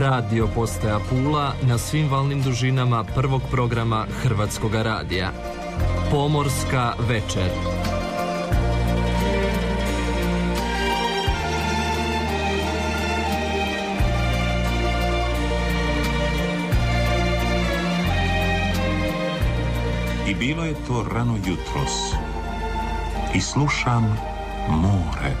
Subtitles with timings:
[0.00, 5.32] Radio postaja Pula na svim valnim dužinama prvog programa Hrvatskog radija.
[6.10, 7.50] Pomorska večer.
[20.28, 22.14] I bilo je to rano jutros.
[23.34, 24.16] I slušam
[24.68, 25.36] more.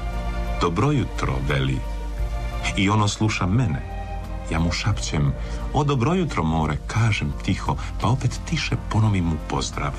[0.60, 1.78] Dobro jutro, veli.
[2.76, 3.99] I ono sluša mene.
[4.50, 5.32] Ja mu šapćem,
[5.72, 9.92] o dobro jutro more, kažem tiho, pa opet tiše ponovim mu pozdrav.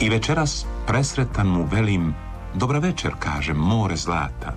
[0.00, 2.14] I večeras presretan mu velim,
[2.54, 4.54] dobra večer, kažem, more zlata.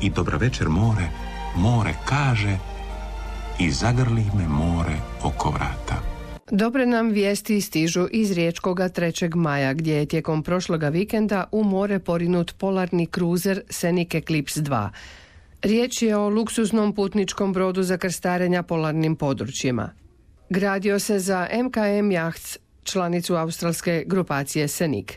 [0.00, 1.08] I dobra večer, more,
[1.56, 2.58] more kaže
[3.58, 6.02] i zagrli me more oko vrata.
[6.50, 9.34] Dobre nam vijesti stižu iz Riječkoga 3.
[9.34, 14.88] maja gdje je tijekom prošloga vikenda u more porinut polarni kruzer Scenic Eclipse 2.
[15.62, 19.90] Riječ je o luksuznom putničkom brodu za krstarenja polarnim područjima.
[20.50, 25.08] Gradio se za MKM Yachts, članicu australske grupacije Scenic.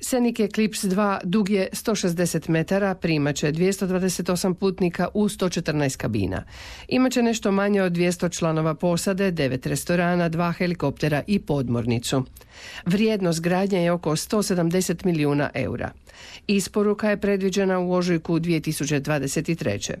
[0.00, 6.44] Scenic Eclipse 2 dug je 160 metara, primaće 228 putnika u 114 kabina.
[6.88, 12.24] Imaće nešto manje od 200 članova posade, 9 restorana, 2 helikoptera i podmornicu.
[12.86, 15.90] Vrijednost gradnje je oko 170 milijuna eura.
[16.46, 19.94] Isporuka je predviđena u ožujku 2023.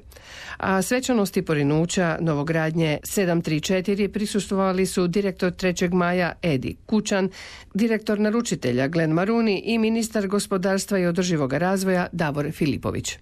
[0.56, 5.92] A svečanosti porinuća novogradnje 734 prisustvovali su direktor 3.
[5.92, 7.30] maja Edi Kučan,
[7.74, 13.18] direktor naručitelja Glen Maruni i ministar gospodarstva i održivog razvoja Davor Filipović.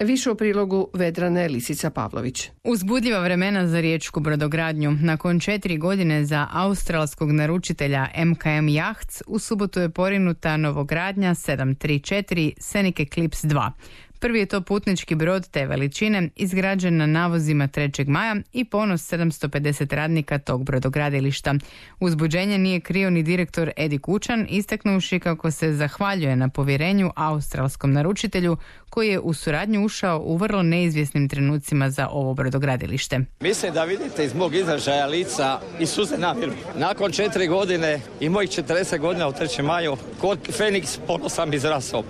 [0.00, 2.50] Više u prilogu Vedrane Lisica Pavlović.
[2.64, 4.90] Uzbudljiva vremena za riječku brodogradnju.
[4.90, 13.00] Nakon četiri godine za australskog naručitelja MKM Yachts u subotu je porinuta novogradnja 734 Scenic
[13.00, 13.70] Eclipse 2.
[14.20, 18.08] Prvi je to putnički brod te veličine, izgrađen na navozima 3.
[18.08, 21.54] maja i ponos 750 radnika tog brodogradilišta.
[22.00, 28.56] Uzbuđenje nije krio ni direktor Edi Kučan, istaknuši kako se zahvaljuje na povjerenju australskom naručitelju
[28.90, 33.20] koji je u suradnju ušao u vrlo neizvjesnim trenucima za ovo brodogradilište.
[33.40, 36.52] Mislim da vidite iz mog izražaja lica i suze namjeru.
[36.76, 39.62] Nakon četiri godine i mojih 40 godina u 3.
[39.62, 42.02] maju, kod Feniks ponosan izrasao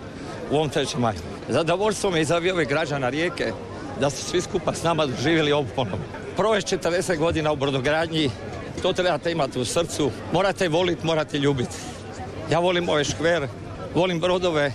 [0.51, 0.99] u ovom 3.
[0.99, 1.19] maju.
[1.49, 3.53] Zadovoljstvo je za ove građana Rijeke
[4.01, 6.03] da su svi skupa s nama doživjeli ovu ponovu.
[6.37, 8.31] Provest 40 godina u brodogradnji,
[8.83, 11.77] to trebate imati u srcu, morate voliti, morate ljubiti.
[12.51, 13.49] Ja volim ovaj škver,
[13.95, 14.73] volim brodove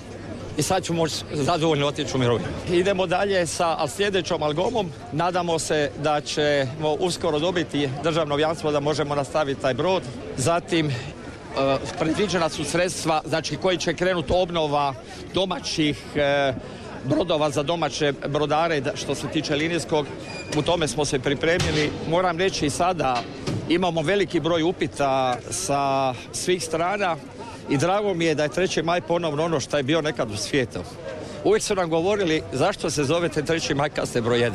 [0.57, 2.49] i sad ću moći zadovoljno otići u mirovinu.
[2.71, 4.91] Idemo dalje sa sljedećom algomom.
[5.11, 10.03] Nadamo se da ćemo uskoro dobiti državno jamstvo da možemo nastaviti taj brod.
[10.37, 10.91] Zatim
[11.99, 14.93] predviđena su sredstva znači koji će krenuti obnova
[15.33, 16.53] domaćih e,
[17.05, 20.05] brodova za domaće brodare što se tiče linijskog.
[20.57, 21.91] U tome smo se pripremili.
[22.09, 23.23] Moram reći i sada
[23.69, 27.17] imamo veliki broj upita sa svih strana
[27.69, 28.83] i drago mi je da je 3.
[28.83, 30.79] maj ponovno ono što je bio nekad u svijetu.
[31.43, 33.75] Uvijek su nam govorili zašto se zovete 3.
[33.75, 34.51] maj kad ste broj 1.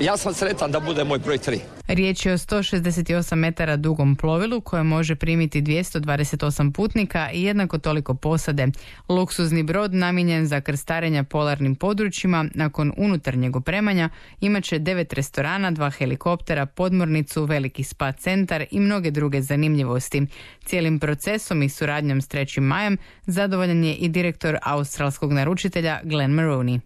[0.00, 1.58] Ja sam sretan da bude moj broj 3.
[1.88, 8.14] Riječ je o 168 metara dugom plovilu koje može primiti 228 putnika i jednako toliko
[8.14, 8.68] posade.
[9.08, 14.08] Luksuzni brod namijenjen za krstarenja polarnim područjima nakon unutarnjeg opremanja
[14.40, 20.26] imat će devet restorana, dva helikoptera, podmornicu, veliki spa centar i mnoge druge zanimljivosti.
[20.64, 22.60] Cijelim procesom i suradnjom s 3.
[22.60, 26.80] majem zadovoljan je i direktor australskog naručitelja Glenn Maroney.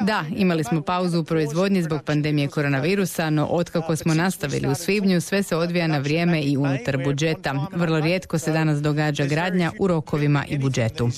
[0.00, 5.20] Da, imali smo pauzu u proizvodnji zbog pandemije koronavirusa, no otkako smo nastavili u svibnju,
[5.20, 7.66] sve se odvija na vrijeme i unutar budžeta.
[7.72, 11.10] Vrlo rijetko se danas događa gradnja u rokovima i budžetu.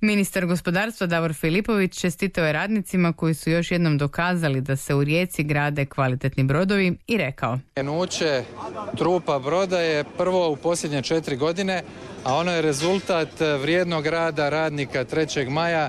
[0.00, 5.04] Ministar gospodarstva Davor Filipović čestitao je radnicima koji su još jednom dokazali da se u
[5.04, 7.58] Rijeci grade kvalitetni brodovi i rekao.
[7.84, 8.44] Nuće
[8.96, 11.82] trupa broda je prvo u posljednje četiri godine
[12.28, 13.28] a ono je rezultat
[13.60, 15.48] vrijednog rada radnika 3.
[15.48, 15.88] maja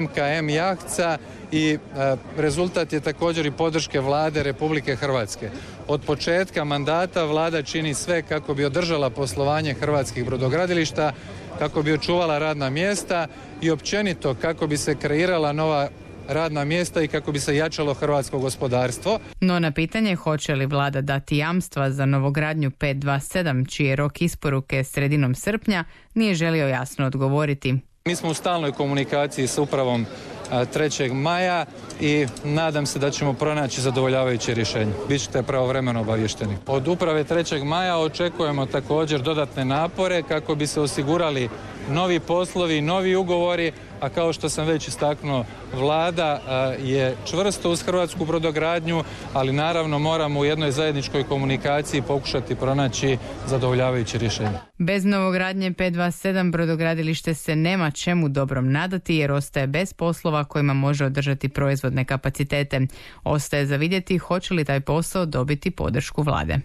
[0.00, 1.18] MKM Jahca
[1.52, 5.50] i e, rezultat je također i podrške vlade Republike Hrvatske.
[5.86, 11.12] Od početka mandata vlada čini sve kako bi održala poslovanje hrvatskih brodogradilišta,
[11.58, 13.26] kako bi očuvala radna mjesta
[13.60, 15.88] i općenito kako bi se kreirala nova
[16.28, 19.18] radna mjesta i kako bi se jačalo hrvatsko gospodarstvo.
[19.40, 24.84] No na pitanje hoće li vlada dati jamstva za novogradnju 527 čiji je rok isporuke
[24.84, 25.84] sredinom srpnja
[26.14, 27.74] nije želio jasno odgovoriti.
[28.04, 30.06] Mi smo u stalnoj komunikaciji s upravom
[30.50, 31.12] 3.
[31.12, 31.66] maja
[32.00, 34.92] i nadam se da ćemo pronaći zadovoljavajuće rješenje.
[35.08, 36.56] Bićete pravovremeno obavješteni.
[36.66, 37.64] Od uprave 3.
[37.64, 41.48] maja očekujemo također dodatne napore kako bi se osigurali
[41.90, 46.40] novi poslovi, novi ugovori, a kao što sam već istaknuo, vlada
[46.82, 54.18] je čvrsto uz hrvatsku brodogradnju, ali naravno moramo u jednoj zajedničkoj komunikaciji pokušati pronaći zadovoljavajuće
[54.18, 54.58] rješenje.
[54.78, 61.04] Bez novogradnje 527 brodogradilište se nema čemu dobrom nadati jer ostaje bez poslova kojima može
[61.04, 62.80] održati proizvodne kapacitete.
[63.24, 66.58] Ostaje za vidjeti hoće li taj posao dobiti podršku vlade.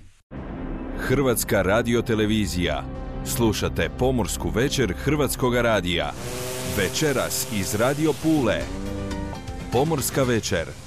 [0.97, 2.83] Hrvatska radiotelevizija.
[3.25, 6.12] Slušate pomorsku večer Hrvatskoga radija.
[6.77, 8.61] Večeras iz Radio Pule.
[9.71, 10.82] Pomorska večer.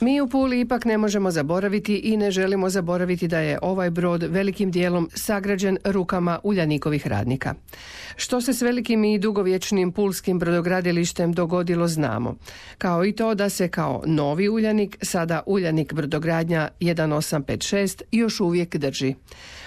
[0.00, 4.22] Mi u Puli ipak ne možemo zaboraviti i ne želimo zaboraviti da je ovaj brod
[4.22, 7.54] velikim dijelom sagrađen rukama Uljanikovih radnika.
[8.16, 12.36] Što se s velikim i dugovječnim pulskim brodogradilištem dogodilo znamo.
[12.78, 19.14] Kao i to da se kao novi Uljanik, sada Uljanik brodogradnja 1856 još uvijek drži.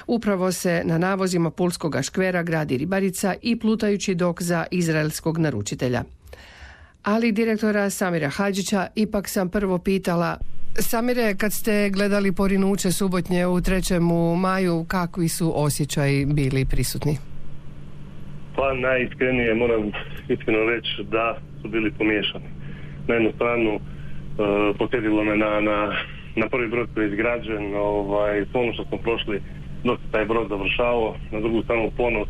[0.07, 6.03] Upravo se na navozima Pulskog škvera gradi ribarica i plutajući dok za izraelskog naručitelja
[7.13, 10.38] ali direktora Samira Hadžića ipak sam prvo pitala
[10.80, 14.04] Samire, kad ste gledali porinuće subotnje u trećem
[14.39, 17.18] maju, kakvi su osjećaji bili prisutni?
[18.56, 19.92] Pa najiskrenije moram
[20.30, 22.50] iskreno reći da su bili pomiješani.
[23.07, 23.80] Na jednu stranu
[24.77, 25.94] posjetilo me na, na,
[26.36, 29.42] na prvi brod koji je izgrađen, ovaj, ono što smo prošli
[29.83, 32.30] dok taj brod završavao, na drugu stranu ponos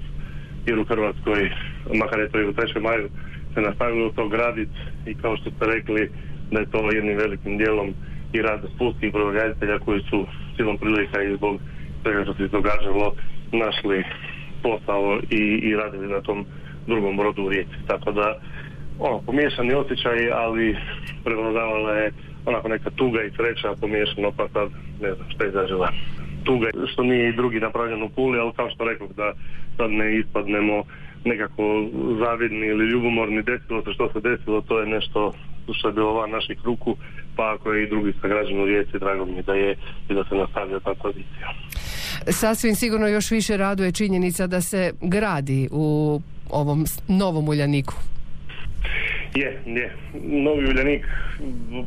[0.65, 1.49] jer u Hrvatskoj,
[1.95, 3.09] makar je to i u trećem maju,
[3.57, 6.11] se nastavilo to graditi i kao što ste rekli
[6.51, 7.93] da je to jednim velikim dijelom
[8.33, 10.25] i rad spustih brodograditelja koji su
[10.55, 11.59] silom prilika i zbog
[12.01, 13.13] svega što se događalo
[13.51, 14.03] našli
[14.63, 16.45] posao i, i radili na tom
[16.87, 17.77] drugom brodu u Rijeci.
[17.87, 18.39] Tako da
[18.99, 20.77] ono, pomiješani osjećaj, ali
[21.23, 22.11] prevladavala je
[22.45, 24.69] onako neka tuga i sreća pomiješano, pa sad
[25.01, 25.89] ne znam šta je zažela.
[26.43, 29.33] Tuga što nije i drugi napravljen u Puli, ali kao što rekao da
[29.77, 30.83] sad ne ispadnemo
[31.25, 31.63] nekako
[32.19, 35.33] zavidni ili ljubomorni desilo se što se desilo, to je nešto
[35.73, 36.97] što je bilo van naših ruku,
[37.35, 39.75] pa ako je i drugi sagrađen u rijeci, drago mi da je
[40.09, 41.47] i da se nastavlja ta tradicija.
[42.27, 47.93] Sasvim sigurno još više raduje činjenica da se gradi u ovom novom uljaniku.
[49.35, 49.95] Je, je.
[50.23, 51.05] Novi Uljanik,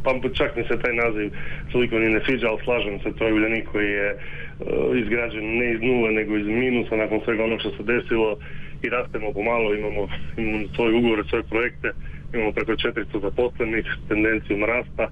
[0.05, 1.33] pa čak mi se taj naziv
[1.73, 5.73] toliko ni ne sviđa, ali slažem se, to je Uljanik koji je uh, izgrađen ne
[5.73, 8.39] iz nule, nego iz minusa nakon svega onog što se desilo
[8.83, 11.89] i rastemo pomalo, imamo, imamo svoje ugovore, svoje projekte,
[12.35, 15.11] imamo preko 400 zaposlenih, tendencijom rasta,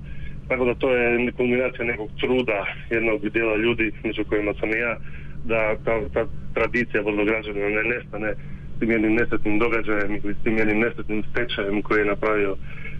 [0.49, 4.97] tako da to je kombinacija nekog truda jednog dijela ljudi, među kojima sam i ja,
[5.45, 8.35] da ta, ta tradicija brodograđana ne nestane
[8.79, 12.57] tim jednim nesretnim događajem ili tim jednim nesretnim stečajem koji je napravio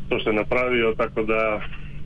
[0.09, 1.61] to što je napravio, tako da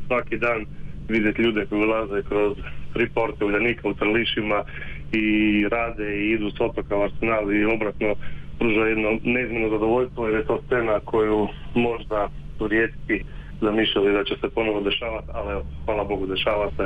[0.06, 0.64] svaki dan
[1.08, 2.56] vidjeti ljude koji ulaze kroz
[2.92, 4.64] Freeporte, Uljanika u Trlišima
[5.12, 5.24] i
[5.68, 8.14] rade i idu s otoka u Arsenal i obratno
[8.62, 12.28] pruža jedno neizmjeno zadovoljstvo jer je to scena koju možda
[12.58, 13.24] su rijetki
[13.60, 16.84] zamišljali da će se ponovo dešavati, ali hvala Bogu dešava se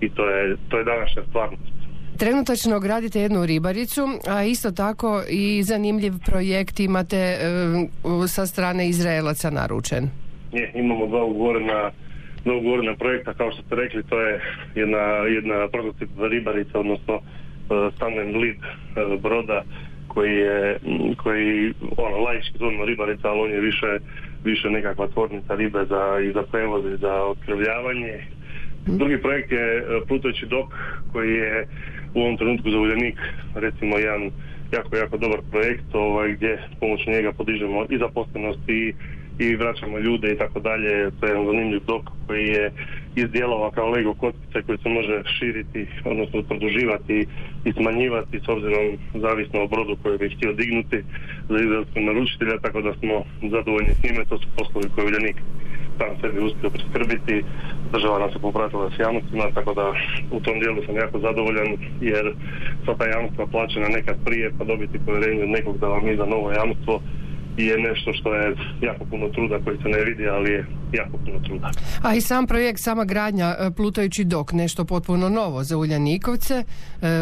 [0.00, 1.72] i to je, to je današnja stvarnost.
[2.18, 7.38] Trenutačno gradite jednu ribaricu, a isto tako i zanimljiv projekt imate e,
[8.28, 10.04] sa strane Izraelaca naručen.
[10.52, 11.90] Je, imamo dva ugovorena
[12.44, 14.40] dva ugovorena projekta, kao što ste rekli, to je
[14.74, 14.98] jedna,
[15.36, 19.62] jedna prototip ribarica, odnosno uh, stand lead uh, broda
[20.18, 20.78] koji je,
[21.16, 23.86] koji, ono, laički zovemo ribarica, ali on je više,
[24.44, 28.14] više nekakva tvornica ribe za, i za prevoz i za otkrivljavanje.
[28.86, 30.68] Drugi projekt je e, plutajući dok
[31.12, 31.66] koji je
[32.14, 33.18] u ovom trenutku za Uljanik
[33.54, 34.30] recimo jedan
[34.72, 38.94] jako, jako dobar projekt ovaj, gdje pomoću njega podižemo i zaposlenost i
[39.38, 41.10] i vraćamo ljude i tako dalje.
[41.10, 42.72] To je jedan zanimljiv dok koji je
[43.16, 47.26] iz dijelova kao Lego kockice koji se može širiti, odnosno produživati
[47.64, 51.02] i smanjivati s obzirom zavisno o brodu koji bi htio dignuti
[51.48, 54.24] za izraelskog naručitelja, tako da smo zadovoljni s njime.
[54.24, 55.36] To su poslovi koje Uljanik
[55.98, 57.44] sam sebi uspio priskrbiti.
[57.92, 59.86] Država nas je popratila s javnostima, tako da
[60.30, 61.68] u tom dijelu sam jako zadovoljan
[62.00, 62.34] jer
[62.84, 66.52] sva ta javnost plaćena nekad prije pa dobiti povjerenje od nekog da vam iza novo
[66.52, 67.00] jamstvo
[67.66, 71.40] je nešto što je jako puno truda koji se ne vidi, ali je jako puno
[71.46, 71.70] truda.
[72.02, 76.64] A i sam projekt, sama gradnja e, plutajući dok, nešto potpuno novo za Uljanikovce, e,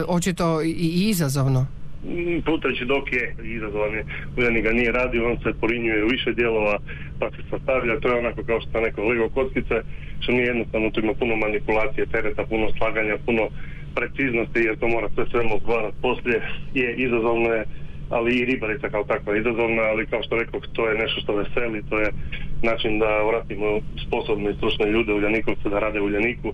[0.09, 1.67] očito i izazovno.
[2.05, 4.05] Mm, plutajući dok je izazovan je,
[4.37, 6.79] Uljanik ga nije radio, on se porinjuje u više dijelova,
[7.19, 9.77] pa se sastavlja, to je onako kao što sam rekao, lego kockice,
[10.21, 13.49] što nije jednostavno, tu ima puno manipulacije, tereta, puno slaganja, puno
[13.95, 16.39] preciznosti, jer to mora sve svemo odgovarati poslije,
[16.75, 17.65] je izazovno je
[18.11, 21.83] ali i ribarica kao takva izazovna, ali kao što rekao, to je nešto što veseli,
[21.91, 22.11] to je
[22.63, 26.53] način da vratimo sposobne i stručne ljude u Ljanikovce da rade u Ljaniku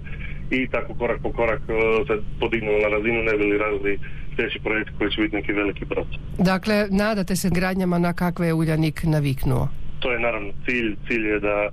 [0.50, 1.72] i tako korak po korak e,
[2.06, 3.98] se podignemo na razinu, ne bi li radili
[4.36, 6.06] sljedeći projekt koji će biti neki veliki brod.
[6.38, 9.68] Dakle, nadate se gradnjama na kakve je Uljanik naviknuo?
[10.00, 10.96] To je naravno cilj.
[11.08, 11.68] Cilj je da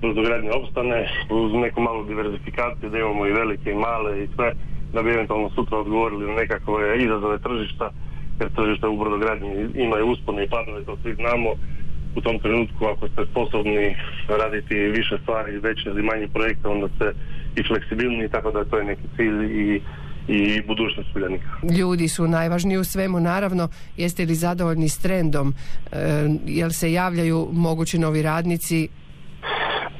[0.00, 4.52] brodogradnja opstane uz neku malu diverzifikaciju, da imamo i velike i male i sve,
[4.92, 7.90] da bi eventualno sutra odgovorili na nekakve izazove tržišta,
[8.40, 11.50] jer tržište u brodogradnji imaju uspone i padove, to svi znamo.
[12.16, 13.96] U tom trenutku, ako ste sposobni
[14.28, 17.12] raditi više stvari, veće ili manje projekte, onda ste
[17.56, 19.80] i fleksibilni, tako da to je neki cilj i
[20.28, 21.48] i budućnost Uljanika.
[21.78, 23.68] Ljudi su najvažniji u svemu, naravno.
[23.96, 25.54] Jeste li zadovoljni s trendom?
[25.92, 25.96] E,
[26.46, 28.88] jel se javljaju mogući novi radnici?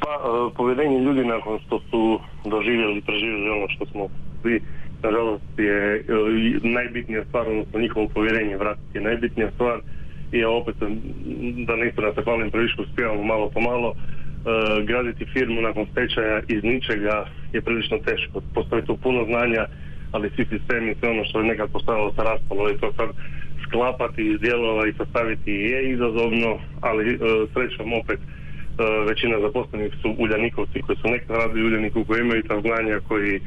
[0.00, 4.06] Pa, e, povjerenje ljudi nakon što su doživjeli i preživjeli ono što smo
[4.42, 4.62] svi,
[5.02, 6.02] nažalost, je e,
[6.62, 9.80] najbitnija stvar, odnosno njihovo povjerenje vratiti je najbitnija stvar.
[10.32, 10.74] I ja opet,
[11.66, 16.40] da ne da se hvalim previše uspijevamo malo po malo, e, graditi firmu nakon stečaja
[16.48, 18.40] iz ničega je prilično teško.
[18.54, 19.66] Postoji tu puno znanja,
[20.12, 22.70] ali svi sistemi, sve ono što je nekad postavilo sa raspalo.
[22.70, 23.08] I to sad
[23.66, 27.18] sklapati iz dijelova i sastaviti je izazovno, ali e,
[27.54, 28.20] srećom opet
[29.08, 33.40] većina zaposlenih su uljanikovci koji su nekad radili uljaniku koji imaju ta znanja koji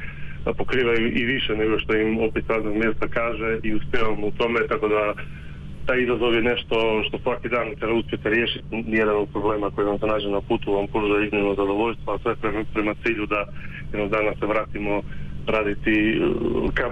[0.57, 4.87] pokrivaju i više nego što im opet radnog mjesta kaže i uspjevamo u tome, tako
[4.87, 5.13] da
[5.85, 9.99] taj izazov je nešto što svaki dan kada uspijete riješiti jedan od problema koji vam
[9.99, 13.45] se nađe na putu vam pruža iznimno zadovoljstvo, a sve prema, prema cilju da
[13.93, 15.01] jednog dana se vratimo
[15.47, 16.19] raditi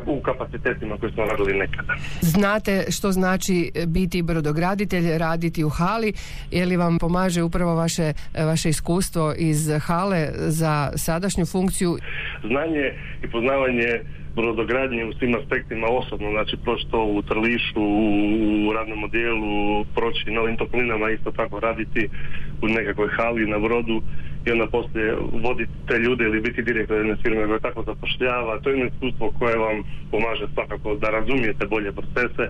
[0.06, 1.94] uh, u kapacitetima koje smo radili nekada.
[2.22, 6.13] Znate što znači biti brodograditelj, raditi u hali,
[6.51, 8.13] je li vam pomaže upravo vaše,
[8.46, 11.98] vaše iskustvo iz hale za sadašnju funkciju?
[12.44, 14.01] Znanje i poznavanje
[14.36, 17.86] brodogradnje u svim aspektima osobno, znači proći to u Trlišu,
[18.70, 22.10] u radnom odijelu, proći novim toplinama, isto tako raditi
[22.62, 24.01] u nekakvoj hali na brodu
[24.46, 28.60] i onda poslije voditi te ljude ili biti direktor jedne firme koja tako zapošljava.
[28.60, 32.46] To je jedno iskustvo koje vam pomaže svakako da razumijete bolje procese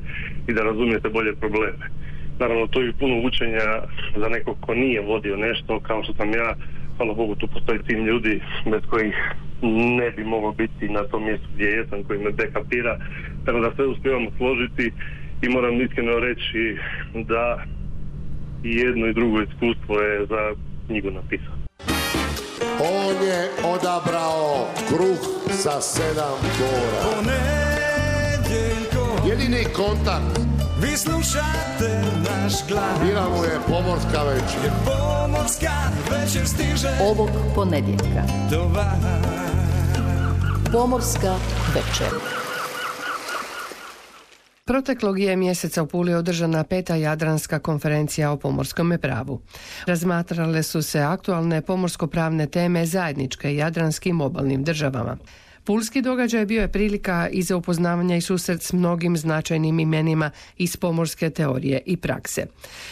[0.47, 1.85] i da razumijete bolje probleme.
[2.39, 3.67] Naravno, to je puno učenja
[4.15, 6.55] za nekog ko nije vodio nešto, kao što sam ja,
[6.97, 9.15] hvala Bogu, tu postoji tim ljudi bez kojih
[9.99, 12.97] ne bi mogao biti na tom mjestu gdje jesam, koji me dekapira.
[13.45, 14.91] Tako da sve uspijevamo složiti
[15.41, 16.77] i moram iskreno reći
[17.13, 17.63] da
[18.63, 20.55] i jedno i drugo iskustvo je za
[20.87, 21.59] knjigu napisano.
[22.79, 25.19] On je odabrao kruh
[25.51, 27.19] sa sedam kora.
[29.29, 30.39] Jedini kontakt.
[30.81, 32.99] Vi slušate naš glas.
[33.01, 34.59] Bila mu je pomorska večer.
[34.63, 35.71] Jer pomorska
[36.11, 36.89] večer stiže.
[37.01, 38.23] Ovog ponedjeljka.
[38.51, 38.95] Do vas.
[40.71, 41.35] Pomorska
[41.73, 42.07] večer.
[44.69, 49.41] Proteklog je mjeseca u Puli održana peta Jadranska konferencija o pomorskom pravu.
[49.85, 55.17] Razmatrale su se aktualne pomorsko-pravne teme zajedničke jadranskim obalnim državama.
[55.63, 60.77] Pulski događaj bio je prilika i za upoznavanje i susret s mnogim značajnim imenima iz
[60.77, 62.45] pomorske teorije i prakse.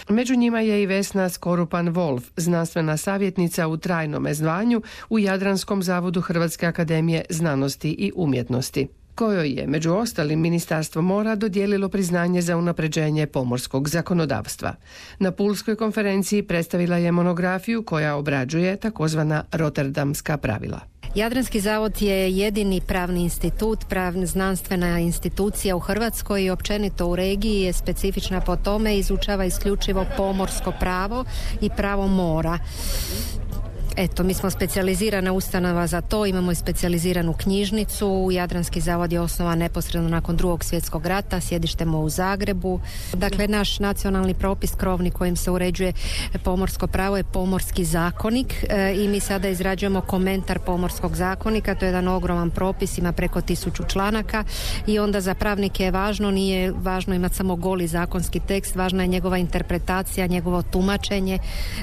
[0.10, 6.22] Među njima je i Vesna Skorupan Wolf, znanstvena savjetnica u trajnom zvanju u Jadranskom zavodu
[6.22, 8.88] Hrvatske akademije znanosti i umjetnosti
[9.18, 14.76] kojoj je među ostalim Ministarstvo mora dodijelilo priznanje za unapređenje pomorskog zakonodavstva.
[15.20, 20.80] Na Pulskoj konferenciji predstavila je monografiju koja obrađuje takozvana Rotterdamska pravila.
[21.16, 27.62] Jadranski zavod je jedini pravni institut, pravna znanstvena institucija u Hrvatskoj i općenito u regiji
[27.62, 31.26] je specifična po tome, izučava isključivo pomorsko pravo
[31.62, 32.60] i pravo mora.
[33.98, 38.30] Eto, mi smo specijalizirana ustanova za to, imamo i specijaliziranu knjižnicu.
[38.32, 42.80] Jadranski zavod je osnovan neposredno nakon drugog svjetskog rata, sjedištemo u Zagrebu.
[43.14, 45.94] Dakle, naš nacionalni propis krovni kojim se uređuje
[46.44, 51.88] pomorsko pravo je pomorski zakonik e, i mi sada izrađujemo komentar pomorskog zakonika, to je
[51.88, 54.44] jedan ogroman propis, ima preko tisuću članaka
[54.88, 59.08] i onda za pravnike je važno, nije važno imati samo goli zakonski tekst, važna je
[59.08, 61.40] njegova interpretacija, njegovo tumačenje.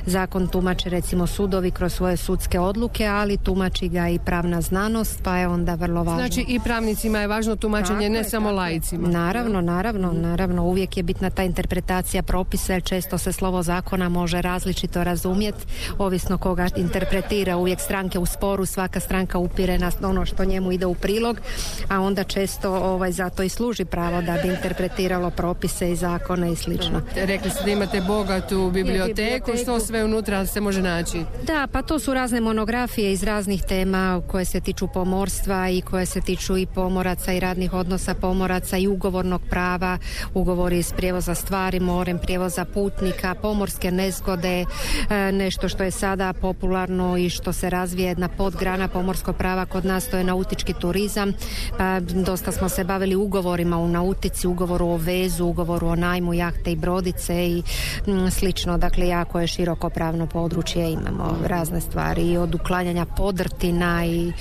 [0.07, 5.37] Zakon tumače recimo sudovi kroz svoje sudske odluke, ali tumači ga i pravna znanost, pa
[5.37, 6.19] je onda vrlo važno.
[6.19, 9.09] Znači i pravnicima je važno tumačenje, ne samo laicima.
[9.09, 14.43] Naravno, naravno, naravno, uvijek je bitna ta interpretacija propisa, jer često se slovo zakona može
[14.43, 15.65] različito razumjeti,
[15.99, 20.87] ovisno koga interpretira, uvijek stranke u sporu, svaka stranka upire na ono što njemu ide
[20.87, 21.41] u prilog,
[21.89, 26.57] a onda često ovaj, zato i služi pravo da bi interpretiralo propise i zakone i
[26.57, 27.01] slično.
[27.15, 31.25] Rekli ste da imate bogatu biblioteku, što sve unutra se može naći?
[31.47, 35.81] Da, pa to To su razne monografije iz raznih tema koje se tiču pomorstva i
[35.81, 39.99] koje se tiču i pomoraca i radnih odnosa pomoraca i ugovornog prava,
[40.35, 44.65] ugovori iz prijevoza stvari morem, prijevoza putnika, pomorske nezgode,
[45.11, 49.85] e, nešto što je sada popularno i što se razvije jedna podgrana pomorskog prava kod
[49.85, 51.33] nas to je nautički turizam.
[51.79, 56.73] Pa dosta smo se bavili ugovorima u nautici, ugovoru o vezu, ugovoru o najmu jahte
[56.73, 57.63] i brodice i
[58.07, 58.79] mm, slično.
[58.79, 64.33] Dakle, jako je široko pravno područje, imamo razne stvari i od uklanjanja podrtina i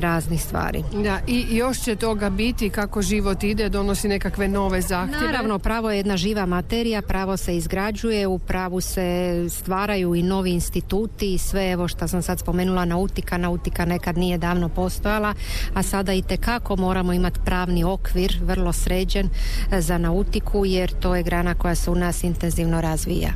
[0.00, 0.84] raznih stvari.
[1.02, 5.26] Da, i još će toga biti kako život ide, donosi nekakve nove zahtjeve.
[5.26, 10.50] Naravno, pravo je jedna živa materija, pravo se izgrađuje, u pravu se stvaraju i novi
[10.50, 15.34] instituti i sve, evo što sam sad spomenula, nautika, nautika nekad nije davno postojala,
[15.74, 19.28] a sada i tekako moramo imati pravni okvir, vrlo sređen
[19.72, 23.32] e, za nautiku, jer to je grana koja se u nas intenzivno razvija.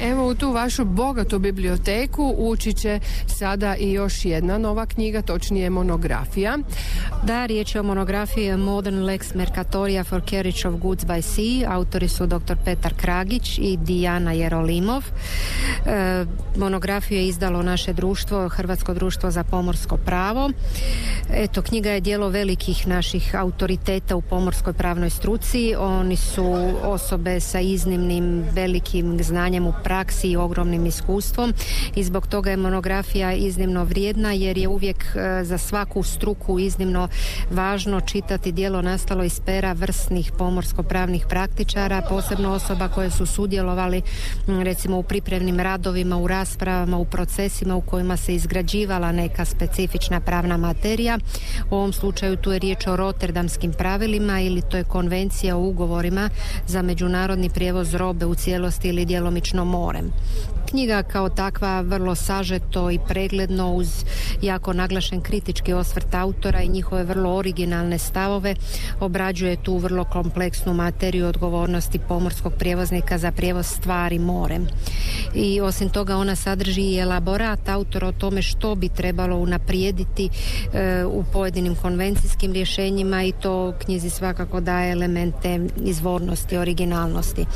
[0.00, 2.34] Evo u tu vašu bogatu biblioteku
[2.68, 6.58] ući će sada i još jedna nova knjiga, točnije monografija.
[7.24, 11.72] Da, riječ je o monografiji Modern Lex Mercatoria for Carriage of Goods by Sea.
[11.74, 12.56] Autori su dr.
[12.64, 15.04] Petar Kragić i Dijana Jerolimov.
[15.86, 16.24] E,
[16.56, 20.50] monografiju je izdalo naše društvo, Hrvatsko društvo za pomorsko pravo.
[21.32, 25.74] Eto, knjiga je dijelo velikih naših autoriteta u pomorskoj pravnoj struci.
[25.78, 31.54] Oni su osobe sa iznimnim velikim znanjem u praksi i ogromnim iskustvom
[31.94, 37.08] i zbog toga je monografija iznimno vrijedna jer je uvijek e, za svaku struku iznimno
[37.50, 44.02] važno čitati dijelo nastalo iz pera vrsnih pomorsko-pravnih praktičara, posebno osoba koje su sudjelovali
[44.46, 50.56] recimo u pripremnim radovima, u raspravama, u procesima u kojima se izgrađivala neka specifična pravna
[50.56, 51.18] materija.
[51.70, 56.30] U ovom slučaju tu je riječ o Rotterdamskim pravilima ili to je konvencija o ugovorima
[56.66, 60.12] za međunarodni prijevoz robe u cijelosti ili djelomično morem.
[60.68, 64.04] Knjiga kao takva vrlo sažeto i pregledno uz
[64.42, 68.54] jako naglašen kritički osvrt autora i njihove vrlo originalne stavove
[69.00, 74.66] obrađuje tu vrlo kompleksnu materiju odgovornosti pomorskog prijevoznika za prijevoz stvari morem.
[75.34, 80.28] I osim toga ona sadrži i elaborat autora o tome što bi trebalo unaprijediti
[80.72, 87.46] e, u pojedinim konvencijskim rješenjima i to knjizi svakako daje elemente izvornosti, originalnosti.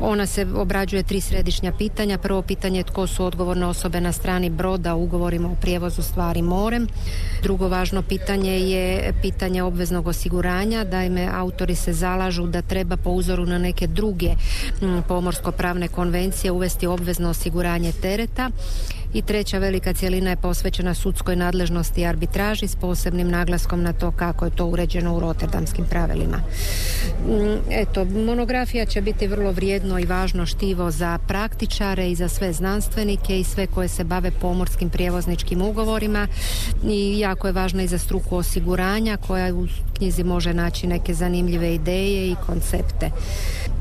[0.00, 2.18] Ona se obrađuje tri središnja pitanja.
[2.18, 6.86] Prvo pitanje tko su odgovorne osobe na strani broda u ugovorima o prijevozu stvari morem.
[7.42, 10.84] Drugo važno pitanje je pitanje obveznog osiguranja.
[10.84, 14.30] Daime, autori se zalažu da treba po uzoru na neke druge
[15.08, 18.50] pomorsko-pravne konvencije uvesti obvezno osiguranje tereta
[19.14, 24.10] i treća velika cjelina je posvećena sudskoj nadležnosti i arbitraži s posebnim naglaskom na to
[24.10, 26.36] kako je to uređeno u rotterdamskim pravilima.
[27.26, 32.52] Mm, eto, monografija će biti vrlo vrijedno i važno štivo za praktičare i za sve
[32.52, 36.28] znanstvenike i sve koje se bave pomorskim prijevozničkim ugovorima
[36.84, 39.66] i jako je važno i za struku osiguranja koja u
[40.00, 43.10] knjizi može naći neke zanimljive ideje i koncepte.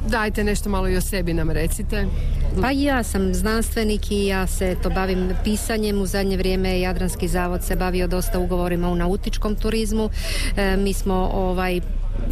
[0.07, 2.05] Dajte nešto malo i o sebi nam recite.
[2.61, 6.01] Pa ja sam znanstvenik i ja se to bavim pisanjem.
[6.01, 10.09] U zadnje vrijeme Jadranski zavod se bavio dosta ugovorima u nautičkom turizmu.
[10.57, 11.81] E, mi smo ovaj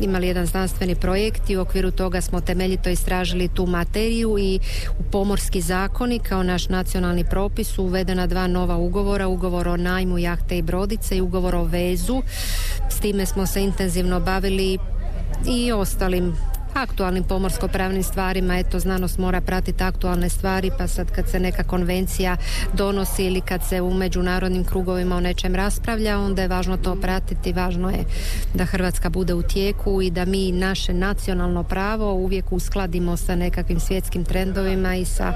[0.02, 4.60] imali jedan znanstveni projekt i u okviru toga smo temeljito istražili tu materiju i
[5.00, 10.18] u pomorski zakoni kao naš nacionalni propis su uvedena dva nova ugovora, ugovor o najmu
[10.18, 12.22] jahte i brodice i ugovor o vezu.
[12.90, 14.78] S time smo se intenzivno bavili
[15.48, 16.36] i ostalim
[16.82, 18.58] aktualnim pomorsko-pravnim stvarima.
[18.60, 22.38] Eto, znanost mora pratiti aktualne stvari, pa sad kad se neka konvencija
[22.74, 27.54] donosi ili kad se u međunarodnim krugovima o nečem raspravlja, onda je važno to pratiti.
[27.54, 28.04] Važno je
[28.54, 33.80] da Hrvatska bude u tijeku i da mi naše nacionalno pravo uvijek uskladimo sa nekakvim
[33.80, 35.34] svjetskim trendovima i sa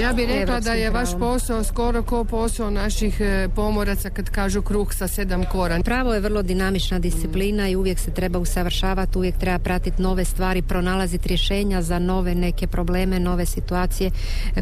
[0.00, 4.62] Ja bih rekla da je vaš posao skoro ko posao naših e, pomoraca kad kažu
[4.62, 5.82] kruh sa sedam koran.
[5.82, 10.43] Pravo je vrlo dinamična disciplina i uvijek se treba usavršavati, uvijek treba pratiti nove stvari
[10.44, 14.10] stvari pronalaziti rješenja za nove neke probleme, nove situacije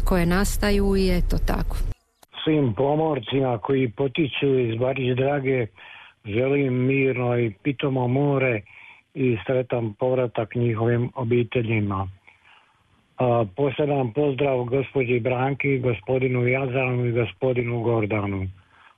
[0.05, 1.75] koje nastaju i eto tako.
[2.43, 5.67] Svim pomorcima koji potiču iz Barić Drage
[6.25, 8.61] želim mirno i pitomo more
[9.13, 12.07] i sretan povratak njihovim obiteljima.
[13.17, 18.47] A, poseban pozdrav gospođi Branki, gospodinu Jazanu i gospodinu Gordanu.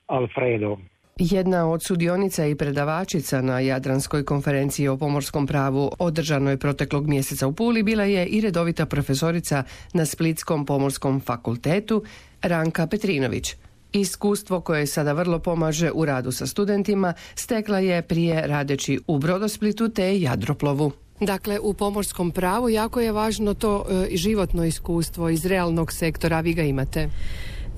[0.07, 0.77] Alfredo.
[1.19, 7.53] Jedna od sudionica i predavačica na Jadranskoj konferenciji o pomorskom pravu održanoj proteklog mjeseca u
[7.53, 12.03] Puli bila je i redovita profesorica na Splitskom pomorskom fakultetu
[12.41, 13.55] Ranka Petrinović.
[13.93, 19.89] Iskustvo koje sada vrlo pomaže u radu sa studentima stekla je prije radeći u Brodosplitu
[19.89, 20.91] te Jadroplovu.
[21.19, 26.53] Dakle, u pomorskom pravu jako je važno to e, životno iskustvo iz realnog sektora, vi
[26.53, 27.09] ga imate.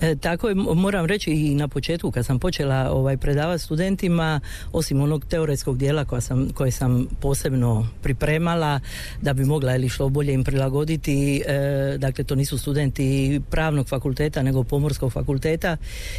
[0.02, 4.40] E, tako je, moram reći i na početku kad sam počela ovaj, predavati studentima,
[4.72, 8.80] osim onog teoretskog dijela koja sam, koje sam posebno pripremala
[9.22, 14.44] da bi mogla ili što bolje im prilagoditi, e, dakle to nisu studenti pravnog fakulteta
[14.44, 15.78] nego pomorskog fakulteta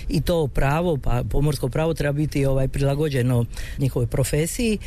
[0.08, 3.44] i to pravo, pa pomorsko pravo treba biti ovaj prilagođeno
[3.78, 4.78] njihovoj profesiji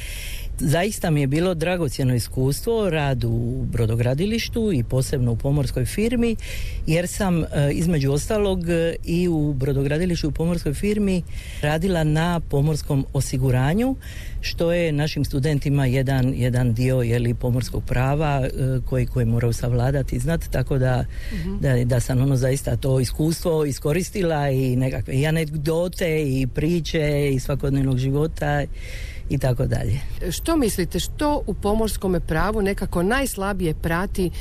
[0.64, 6.36] Zaista mi je bilo dragocjeno iskustvo rad u brodogradilištu i posebno u pomorskoj firmi
[6.88, 11.24] jer sam e, između ostalog e, i u brodogradilištu u pomorskoj firmi
[11.62, 13.96] radila na pomorskom osiguranju
[14.42, 18.50] što je našim studentima jedan, jedan dio jeli, pomorskog prava e,
[18.86, 21.58] koji, koji moraju savladati i znati tako da, mhm.
[21.60, 27.40] da, da sam ono zaista to iskustvo iskoristila i nekakve i anegdote i priče i
[27.40, 28.66] svakodnevnog života
[29.32, 30.00] i tako dalje.
[30.32, 34.32] Što mislite, što u pomorskom pravu nekako najslabije prati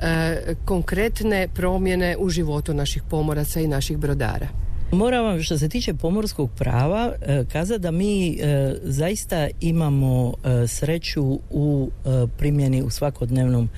[0.00, 4.48] e, konkretne promjene u životu naših pomoraca i naših brodara?
[4.92, 10.66] Moram vam što se tiče pomorskog prava e, kazati da mi e, zaista imamo e,
[10.66, 11.90] sreću u
[12.38, 13.68] primjeni u svakodnevnom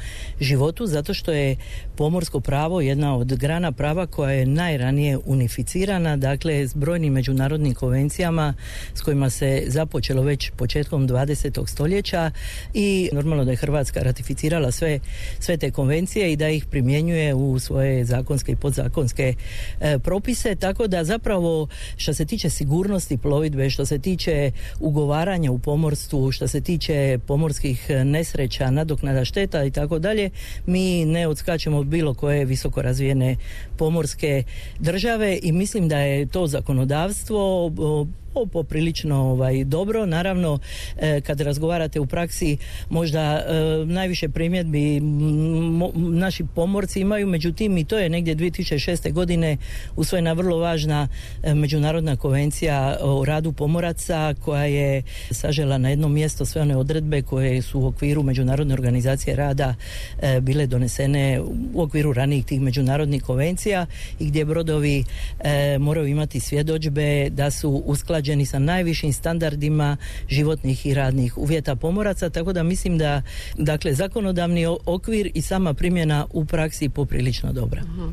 [0.40, 1.57] životu zato što je
[1.96, 8.55] pomorsko pravo jedna od grana prava koja je najranije unificirana, dakle s brojnim međunarodnim konvencijama
[8.94, 11.68] s kojima se započelo već početkom 20.
[11.68, 12.31] stoljeća
[12.75, 14.98] i normalno da je Hrvatska ratificirala sve,
[15.38, 19.35] sve te konvencije i da ih primjenjuje u svoje zakonske i podzakonske
[20.03, 26.32] propise, tako da zapravo što se tiče sigurnosti plovidbe, što se tiče ugovaranja u pomorstvu,
[26.32, 30.30] što se tiče pomorskih nesreća, nadoknada šteta i tako dalje,
[30.66, 33.36] mi ne odskačemo od bilo koje visoko razvijene
[33.78, 34.42] pomorske
[34.78, 37.70] države i mislim da je to zakonodavstvo
[38.52, 40.06] poprilično ovaj, dobro.
[40.06, 40.58] Naravno,
[40.98, 42.56] e, kad razgovarate u praksi,
[42.90, 43.44] možda e,
[43.86, 45.00] najviše primjedbi
[45.94, 49.12] naši pomorci imaju, međutim i to je negdje 2006.
[49.12, 49.56] godine
[49.96, 51.08] usvojena vrlo važna
[51.42, 57.22] e, međunarodna konvencija o radu pomoraca koja je sažela na jedno mjesto sve one odredbe
[57.22, 59.74] koje su u okviru međunarodne organizacije rada
[60.40, 61.40] bile donesene
[61.74, 63.86] u okviru ranijih tih međunarodnih konvencija
[64.18, 65.04] i gdje brodovi
[65.80, 69.96] moraju imati svjedočbe da su usklađeni usklađeni sa najvišim standardima
[70.28, 73.22] životnih i radnih uvjeta pomoraca, tako da mislim da
[73.58, 77.82] dakle zakonodavni okvir i sama primjena u praksi poprilično dobra.
[77.82, 78.11] Mhm.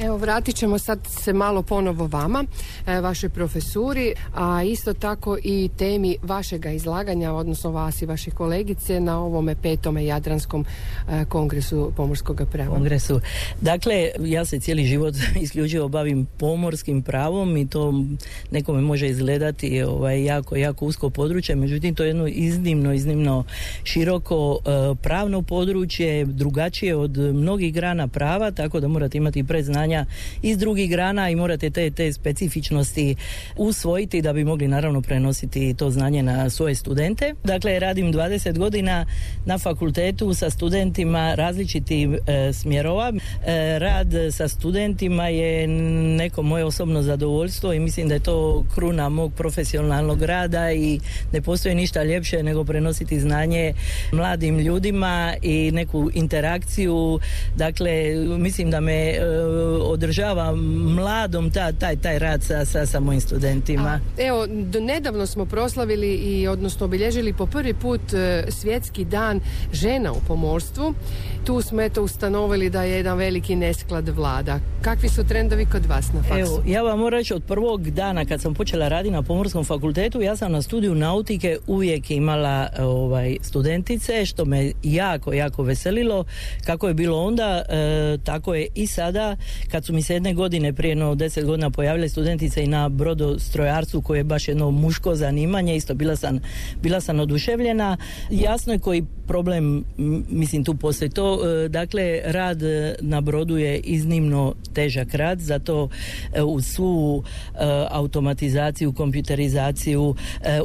[0.00, 2.44] Evo vratit ćemo sad se malo ponovo vama,
[2.86, 9.00] e, vašoj profesuri, a isto tako i temi vašega izlaganja, odnosno vas i vaše kolegice
[9.00, 10.64] na ovome petome Jadranskom
[11.10, 12.74] e, kongresu pomorskog prava.
[12.74, 13.20] Kongresu.
[13.60, 18.04] Dakle, ja se cijeli život isključivo bavim pomorskim pravom i to
[18.50, 23.44] nekome može izgledati ovaj, jako, jako usko područje, međutim to je jedno iznimno, iznimno
[23.84, 29.87] široko e, pravno područje, drugačije od mnogih grana prava, tako da morate imati predznanje
[30.42, 33.16] iz drugih grana i morate te, te specifičnosti
[33.56, 37.34] usvojiti da bi mogli naravno prenositi to znanje na svoje studente.
[37.44, 39.06] Dakle, radim 20 godina
[39.46, 43.12] na fakultetu sa studentima različitih e, smjerova.
[43.46, 45.66] E, rad sa studentima je
[46.16, 51.00] neko moje osobno zadovoljstvo i mislim da je to kruna mog profesionalnog rada i
[51.32, 53.74] ne postoji ništa ljepše nego prenositi znanje
[54.12, 57.18] mladim ljudima i neku interakciju.
[57.56, 59.20] Dakle, mislim da me e,
[59.80, 60.54] održava
[60.94, 64.00] mladom ta, taj, taj rad sa, sa, sa mojim studentima.
[64.18, 69.40] evo, do nedavno smo proslavili i odnosno obilježili po prvi put e, svjetski dan
[69.72, 70.94] žena u pomorstvu.
[71.44, 74.60] Tu smo eto ustanovili da je jedan veliki nesklad vlada.
[74.82, 76.38] Kakvi su trendovi kod vas na faksu?
[76.38, 80.22] Evo, ja vam moram reći od prvog dana kad sam počela raditi na pomorskom fakultetu,
[80.22, 86.24] ja sam na studiju nautike uvijek imala ovaj, studentice, što me jako, jako veselilo.
[86.66, 89.36] Kako je bilo onda, e, tako je i sada
[89.70, 94.02] kad su mi se jedne godine prije no deset godina pojavile studentice i na brodostrojarstvu
[94.02, 96.40] koje je baš jedno muško zanimanje, isto bila sam,
[96.82, 97.96] bila sam oduševljena.
[98.30, 99.84] Jasno je koji problem,
[100.30, 102.58] mislim tu postoji to, e, dakle rad
[103.00, 105.88] na brodu je iznimno težak rad, zato
[106.34, 107.56] e, u svu e,
[107.90, 110.14] automatizaciju, kompjuterizaciju,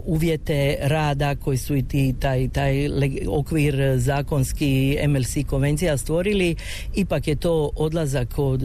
[0.06, 2.90] uvjete rada koji su i ti, taj, taj
[3.28, 6.56] okvir zakonski MLC konvencija stvorili,
[6.96, 8.64] ipak je to odlazak od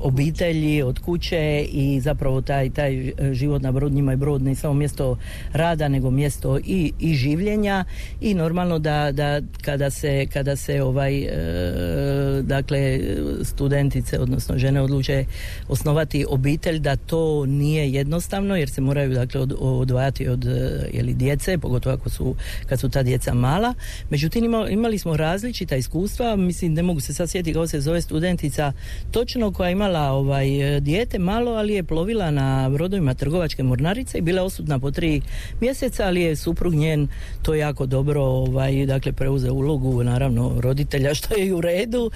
[0.00, 4.74] obitelji, od kuće i zapravo taj, taj život na brod njima je brod ne samo
[4.74, 5.18] mjesto
[5.52, 7.84] rada nego mjesto i, i življenja.
[8.20, 13.00] I normalno da, da kada se, kada se ovaj e, dakle
[13.42, 15.24] studentice odnosno žene odluče
[15.68, 20.44] osnovati obitelj da to nije jednostavno jer se moraju dakle od, odvajati od
[20.92, 22.34] jeli, djece pogotovo ako su
[22.66, 23.74] kad su ta djeca mala.
[24.10, 26.36] Međutim imali smo različita iskustva.
[26.36, 28.72] Mislim ne mogu se sad sjetiti kako se zove studentica.
[29.10, 34.22] Točno koja je imala ovaj dijete malo, ali je plovila na brodovima trgovačke mornarice i
[34.22, 35.20] bila osudna po tri
[35.60, 37.08] mjeseca, ali je suprug njen
[37.42, 42.10] to jako dobro ovaj, dakle preuzeo ulogu naravno roditelja što je u redu.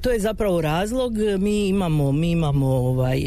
[0.00, 1.12] To je zapravo razlog.
[1.38, 3.20] Mi imamo, mi imamo ovaj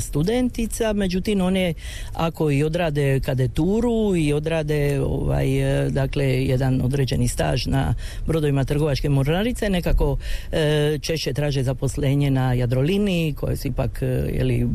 [0.00, 1.74] studentica, međutim one
[2.14, 5.48] ako i odrade kadeturu i odrade ovaj
[5.90, 7.94] dakle jedan određeni staž na
[8.26, 10.16] brodovima trgovačke mornarice nekako
[10.52, 14.68] e, češće traže zaposlenje na Jadroliniji koje su ipak e, jeli,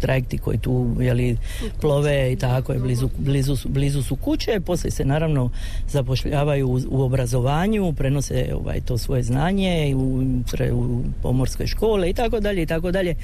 [0.00, 1.36] trajekti koji tu jeli,
[1.80, 4.60] plove i tako je blizu, blizu, blizu su kuće.
[4.60, 5.50] Poslije se naravno
[5.88, 10.22] zapošljavaju u, u obrazovanju prenose ovaj, to svoje znanje u,
[10.72, 13.14] u pomorskoj škole i tako dalje i tako dalje.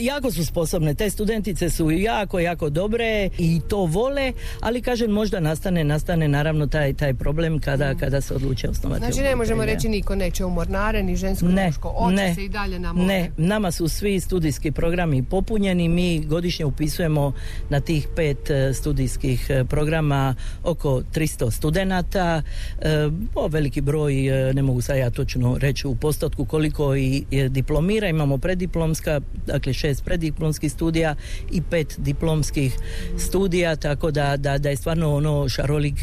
[0.00, 0.94] Jako su sposobne.
[0.94, 6.66] Te studentice su jako jako dobre i to vole ali kažem možda nastane nastane naravno
[6.66, 10.50] taj taj problem kada, kada se odluče osnovati znači ne možemo reći niko neće u
[10.50, 12.10] mornare ni žensko ne, muško.
[12.10, 13.06] Ne, se i dalje na more.
[13.06, 15.88] ne nama su svi studijski programi popunjeni.
[15.88, 17.32] Mi godišnje upisujemo
[17.68, 22.42] na tih pet e, studijskih e, programa oko 300 studenata.
[22.80, 24.14] E, o veliki broj
[24.54, 28.08] ne mogu sad ja točno reći u postotku koliko i diplomira.
[28.08, 31.14] Imamo preddiplomska dakle šest preddiplomskih studija
[31.52, 32.76] i pet diplomskih
[33.18, 35.94] studija tako da, da, da je stvarno ono šarolik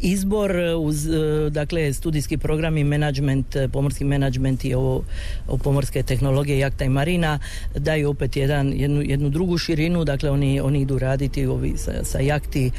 [0.00, 0.52] izbor.
[0.78, 1.08] Uz
[1.50, 5.04] dakle studijski program i menadžment pomorski menadžment i ovo,
[5.48, 7.38] ovo pomorske tehnologije jakta i marina
[7.76, 12.20] daju opet jedan, jednu, jednu drugu širinu dakle oni, oni idu raditi ovi sa, sa
[12.20, 12.70] jakti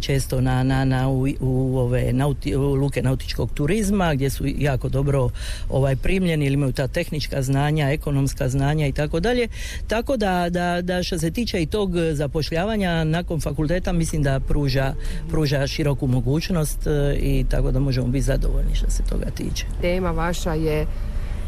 [0.00, 4.88] često na, na, na u, u ove nauti, u luke nautičkog turizma gdje su jako
[4.88, 5.30] dobro
[5.70, 9.48] ovaj primljeni ili imaju ta tehnička znanja, ekonomska znanja i tako dalje.
[9.86, 14.94] Tako da, da, da što se tiče i tog zapošljavanja nakon fakulteta mislim da pruža,
[15.30, 19.66] pruža široku mogućnost e, i tako da možemo biti zadovoljni što se toga tiče.
[19.80, 20.86] Tema vaša je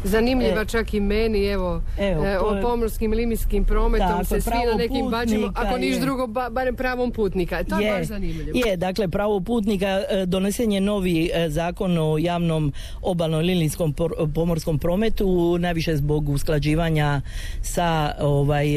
[0.03, 4.51] zanimljiva e, čak i meni, evo, evo e, o pomorskim limijskim prometom tako, se svi
[4.71, 7.63] na nekim bačimo, ako niš drugo, ba, barem pravom putnika.
[7.63, 8.57] To je, je baš zanimljivo.
[8.65, 13.95] Je, dakle, pravo putnika e, donesen je novi e, zakon o javnom obalno linijskom
[14.35, 17.21] pomorskom prometu, najviše zbog usklađivanja
[17.61, 18.67] sa ovaj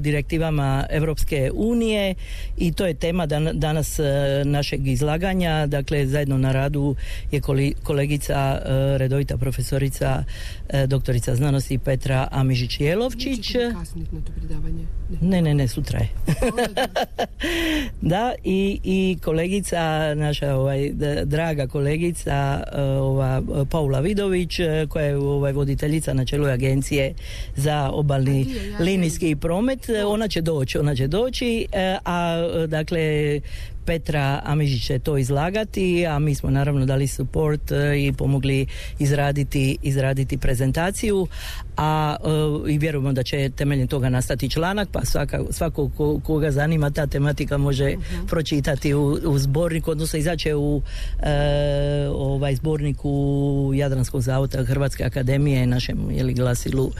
[0.00, 2.14] direktivama Europske unije
[2.56, 4.00] i to je tema dan, danas
[4.44, 5.66] našeg izlaganja.
[5.66, 6.96] Dakle, zajedno na radu
[7.30, 7.40] je
[7.82, 8.60] kolegica
[8.98, 10.24] redovita profesorica E,
[10.86, 13.74] doktorica znanosti Petra Amižić-Jelovčić.
[15.20, 16.08] Ne, ne, ne, sutra je.
[18.12, 20.90] da, i, i kolegica, naša ovaj,
[21.24, 27.14] draga kolegica e, ova, Paula Vidović, e, koja je ovaj, voditeljica na čelu agencije
[27.56, 28.46] za obalni
[28.80, 31.66] linijski promet, ona će doći, ona će doći,
[32.04, 33.40] a dakle
[33.84, 38.66] Petra Amižić će to izlagati, a mi smo naravno dali support e, i pomogli
[38.98, 41.26] izraditi, izraditi prezentaciju,
[41.76, 42.16] a
[42.66, 45.90] e, i vjerujemo da će temeljem toga nastati članak, pa svaka, svako
[46.24, 48.26] koga zanima ta tematika može mhm.
[48.26, 50.82] pročitati u, u zborniku, odnosno izaće u
[51.22, 56.90] e, ovaj zborniku Jadranskog zavoda Hrvatske akademije, našem jeli, glasilu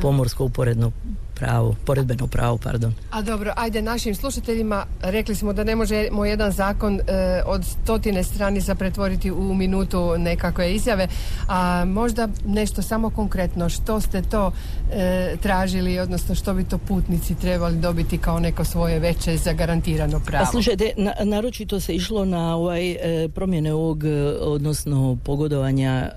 [0.00, 0.92] pomorsko uporedno
[1.34, 2.94] pravo, poredbeno pravo, pardon.
[3.10, 8.24] A dobro, ajde našim slušateljima, rekli smo da ne možemo jedan zakon e, od stotine
[8.24, 11.08] stranica pretvoriti u minutu nekakve izjave,
[11.48, 14.52] a možda nešto samo konkretno, što ste to
[14.92, 20.44] e, tražili, odnosno što bi to putnici trebali dobiti kao neko svoje veće zagarantirano pravo?
[20.44, 24.04] Pa slušajte, na, naročito se išlo na ovaj e, promjene ovog,
[24.40, 26.10] odnosno pogodovanja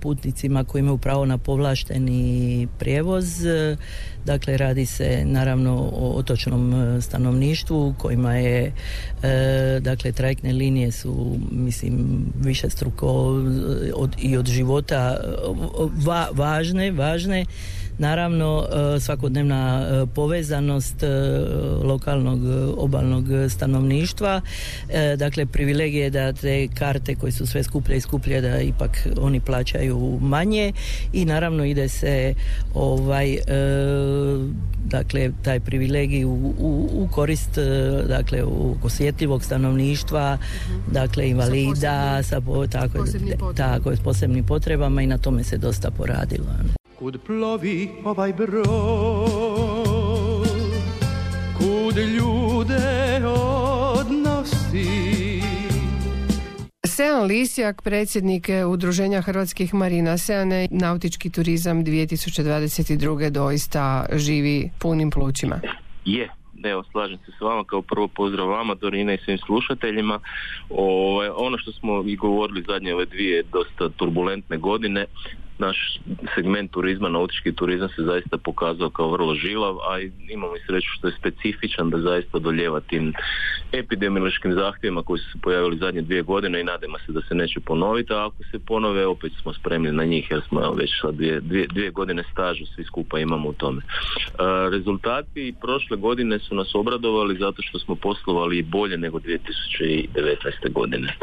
[0.00, 3.42] putnicima koji imaju pravo na povlašteni prijevoz,
[4.24, 8.72] Dakle, radi se naravno o otočnom e, stanovništvu kojima je
[9.22, 13.06] e, dakle trajektne linije su mislim više struko
[13.86, 15.20] e, od, i od života
[16.32, 17.44] važne, važne
[17.98, 21.08] Naravno, e, svakodnevna e, povezanost e,
[21.84, 22.40] lokalnog
[22.76, 24.40] obalnog stanovništva,
[25.16, 30.18] dakle privilegije da te karte koje su sve skuplje i skuplje da ipak oni plaćaju
[30.20, 30.72] manje
[31.12, 32.34] i naravno ide se
[32.74, 33.38] ovaj
[34.84, 37.58] dakle taj privilegij u, u, u korist
[38.08, 43.04] dakle u osjetljivog stanovništva uh dakle invalida sa, posebnim, sa tako,
[43.56, 48.66] tako, s posebnim potrebama i na tome se dosta poradilo kud plovi ovaj brod,
[51.58, 53.20] kud ljude
[54.00, 54.88] odnosi.
[56.86, 63.30] Sean Lisjak, predsjednik Udruženja Hrvatskih marina, Seane nautički turizam 2022.
[63.30, 65.60] doista živi punim plućima.
[66.04, 66.28] Je,
[66.64, 70.20] evo slažem se s vama kao prvo pozdrav vama Dorina i svim slušateljima
[70.70, 75.06] o, ono što smo i govorili zadnje ove dvije dosta turbulentne godine
[75.58, 76.00] naš
[76.34, 81.06] segment turizma, nautički turizam se zaista pokazao kao vrlo žilav, a imamo i sreću što
[81.06, 83.12] je specifičan da zaista doljeva tim
[83.72, 87.60] epidemiološkim zahtjevima koji su se pojavili zadnje dvije godine i nadamo se da se neće
[87.60, 91.66] ponoviti, a ako se ponove opet smo spremni na njih jer smo već dvije, dvije,
[91.66, 93.82] dvije godine staža svi skupa imamo u tome.
[93.82, 100.72] E, rezultati prošle godine su nas obradovali zato što smo poslovali i bolje nego 2019.
[100.72, 101.16] godine.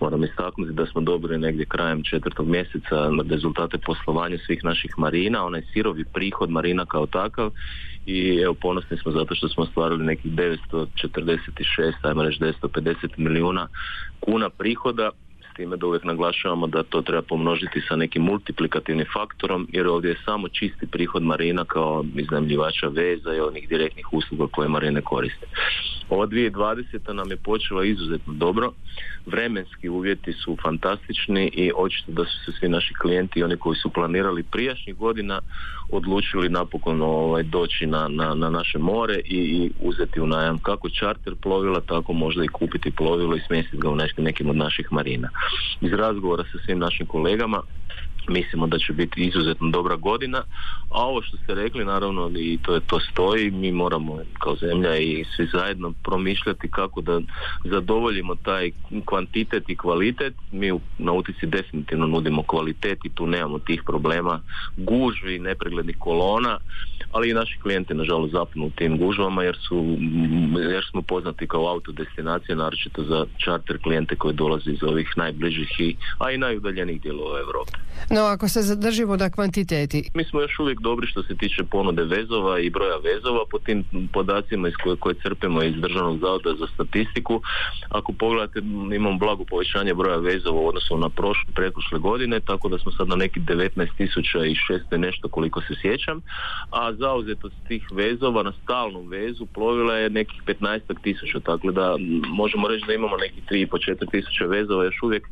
[0.00, 5.62] Moram istaknuti da smo dobili negdje krajem četvrtog mjeseca rezultate poslovanja svih naših marina, onaj
[5.72, 7.50] sirovi prihod marina kao takav.
[8.06, 13.68] I evo ponosni smo zato što smo ostvarili nekih 946, ajmo reći 950 milijuna
[14.20, 15.10] kuna prihoda
[15.52, 20.08] s time da uvijek naglašavamo da to treba pomnožiti sa nekim multiplikativnim faktorom jer ovdje
[20.08, 25.46] je samo čisti prihod marina kao iznajmljivača veza i onih direktnih usluga koje marine koriste.
[26.08, 27.12] Ova 2020.
[27.12, 28.72] nam je počela izuzetno dobro,
[29.26, 33.76] vremenski uvjeti su fantastični i očito da su se svi naši klijenti i oni koji
[33.76, 35.40] su planirali prijašnjih godina
[35.92, 40.88] odlučili napokon ovaj, doći na, na, na naše more i, i uzeti u najam kako
[40.88, 45.28] čarter plovila, tako možda i kupiti plovilo i smjestiti ga u nekim od naših marina.
[45.80, 47.62] Iz razgovora sa svim našim kolegama
[48.28, 50.42] mislimo da će biti izuzetno dobra godina,
[50.90, 54.96] a ovo što ste rekli naravno i to je to stoji, mi moramo kao zemlja
[54.96, 57.20] i svi zajedno promišljati kako da
[57.64, 58.70] zadovoljimo taj
[59.04, 60.34] kvantitet i kvalitet.
[60.50, 64.40] Mi u nautici definitivno nudimo kvalitet i tu nemamo tih problema
[64.76, 66.58] gužvi, nepreglednih kolona,
[67.12, 69.96] ali i naši klijenti nažalost zapnu u tim gužvama jer su
[70.72, 75.96] jer smo poznati kao autodestinacija naročito za charter klijente koji dolaze iz ovih najbližih i
[76.18, 77.78] a i najudaljenijih dijelova Europe.
[78.10, 80.10] No ako se zadržimo na kvantiteti.
[80.14, 83.84] Mi smo još uvijek dobri što se tiče ponude vezova i broja vezova po tim
[84.12, 87.42] podacima iz koje, koje crpimo iz Državnog zavoda za statistiku.
[87.88, 88.58] Ako pogledate
[88.94, 93.08] imamo blago povećanje broja vezova u odnosu na prošle, pretprošle godine, tako da smo sad
[93.08, 96.20] na neki 19.600 nešto koliko se sjećam,
[96.70, 101.96] a zauzetost tih vezova na stalnom vezu plovila je nekih 15 tisuća, tako da
[102.28, 105.28] možemo reći da imamo nekih 3,5-4 tisuća vezova još uvijek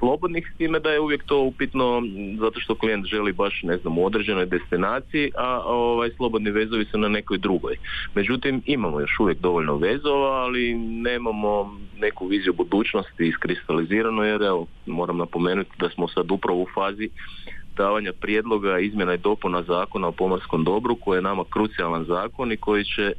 [0.00, 2.02] slobodnih s time da je uvijek to upitno
[2.40, 6.98] zato što klijent želi baš ne znam u određenoj destinaciji a ovaj slobodni vezovi su
[6.98, 7.76] na nekoj drugoj.
[8.14, 15.16] Međutim imamo još uvijek dovoljno vezova ali nemamo neku viziju budućnosti iskristalizirano jer evo moram
[15.16, 17.08] napomenuti da smo sad upravo u fazi
[17.76, 22.56] davanja prijedloga izmjena i dopuna zakona o pomorskom dobru koji je nama krucijalan zakon i
[22.56, 23.12] koji će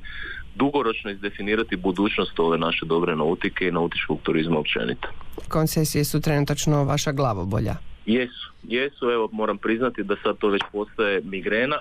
[0.55, 5.07] dugoročno izdefinirati budućnost ove naše dobre nautike i nautičkog turizma općenito.
[5.49, 7.75] Koncesije su trenutačno vaša glavobolja.
[8.05, 11.77] Jesu, jesu, evo moram priznati da sad to već postaje migrena,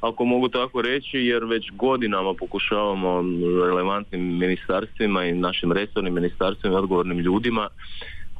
[0.00, 3.24] ako mogu tako reći, jer već godinama pokušavamo
[3.66, 7.68] relevantnim ministarstvima i našim resornim ministarstvima i odgovornim ljudima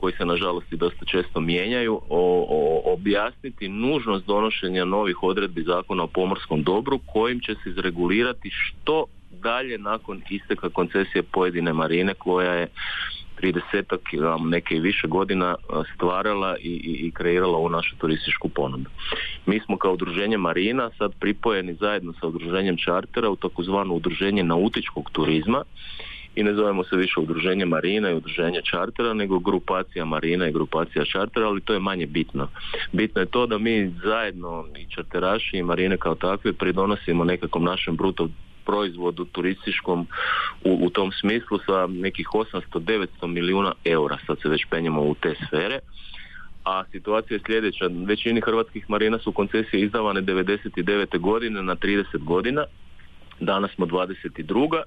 [0.00, 6.06] koji se nažalost i dosta često mijenjaju, o, objasniti nužnost donošenja novih odredbi zakona o
[6.06, 12.68] pomorskom dobru kojim će se izregulirati što dalje nakon isteka koncesije pojedine marine koja je
[13.42, 15.54] 30 neke i više godina
[15.94, 18.90] stvarala i, i, i kreirala ovu našu turističku ponudu.
[19.46, 25.10] Mi smo kao udruženje Marina sad pripojeni zajedno sa udruženjem čartera u takozvano udruženje nautičkog
[25.12, 25.62] turizma
[26.34, 31.04] i ne zovemo se više udruženje Marina i udruženje čartera, nego grupacija Marina i grupacija
[31.04, 32.48] čartera, ali to je manje bitno.
[32.92, 37.96] Bitno je to da mi zajedno i čarteraši i Marine kao takve pridonosimo nekakvom našem
[37.96, 38.28] bruto
[38.64, 40.06] proizvodu turističkom
[40.64, 44.18] u, u tom smislu sa nekih 800-900 milijuna eura.
[44.26, 45.78] Sad se već penjemo u te sfere.
[46.64, 47.90] A situacija je sljedeća.
[48.06, 51.18] Većini hrvatskih marina su koncesije izdavane 99.
[51.18, 52.64] godine na 30 godina.
[53.40, 54.82] Danas smo 22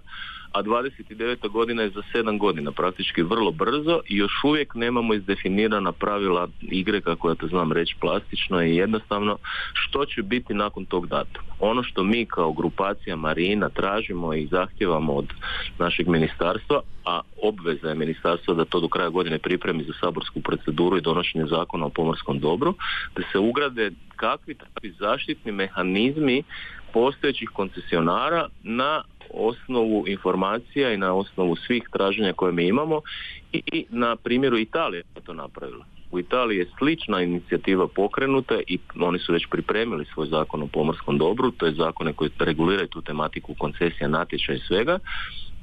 [0.54, 1.50] a 29.
[1.50, 7.02] godina je za 7 godina, praktički vrlo brzo i još uvijek nemamo izdefinirana pravila igre,
[7.02, 9.38] kako ja to znam reći plastično i jednostavno,
[9.74, 11.54] što će biti nakon tog datuma.
[11.60, 15.28] Ono što mi kao grupacija Marina tražimo i zahtjevamo od
[15.80, 20.98] našeg ministarstva, a obveza je ministarstva da to do kraja godine pripremi za saborsku proceduru
[20.98, 22.76] i donošenje zakona o pomorskom dobru,
[23.16, 26.44] da se ugrade kakvi takvi zaštitni mehanizmi
[26.94, 29.04] postojećih koncesionara na
[29.34, 33.02] osnovu informacija i na osnovu svih traženja koje mi imamo
[33.52, 35.86] i na primjeru Italije je to napravila.
[36.12, 41.18] U Italiji je slična inicijativa pokrenuta i oni su već pripremili svoj zakon o pomorskom
[41.18, 45.00] dobru, to je zakone koji reguliraju tu tematiku koncesija, natječaja i svega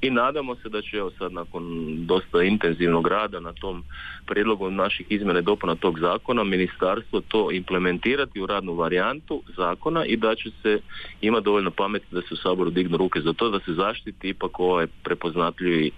[0.00, 1.62] i nadamo se da će evo sad nakon
[2.06, 3.84] dosta intenzivnog rada na tom
[4.26, 10.16] prijedlogu naših izmjena i dopuna tog zakona ministarstvo to implementirati u radnu varijantu zakona i
[10.16, 10.80] da će se
[11.20, 14.60] ima dovoljno pameti da se u Saboru dignu ruke za to da se zaštiti ipak
[14.60, 15.90] ovaj prepoznatljivi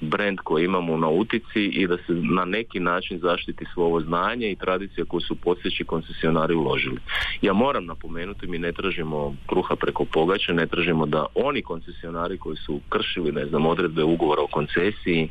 [0.00, 4.56] brend koji imamo na utici i da se na neki način zaštiti svoje znanje i
[4.56, 7.00] tradicija koju su podsjeći koncesionari uložili.
[7.42, 12.56] Ja moram napomenuti, mi ne tražimo kruha preko pogače, ne tražimo da oni koncesionari koji
[12.56, 15.28] su kršili, ne znam, odredbe ugovora o koncesiji,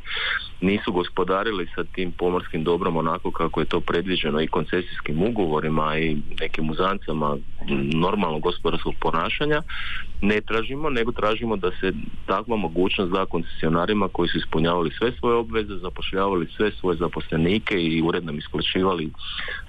[0.60, 6.16] nisu gospodarili sa tim pomorskim dobrom onako kako je to predviđeno i koncesijskim ugovorima i
[6.40, 7.36] nekim uzancama
[7.94, 9.62] normalnog gospodarskog ponašanja,
[10.20, 11.92] ne tražimo, nego tražimo da se
[12.26, 18.02] takva mogućnost da koncesionarima koji su ispunjavali sve svoje obveze, zapošljavali sve svoje zaposlenike i
[18.02, 19.10] uredno isplaćivali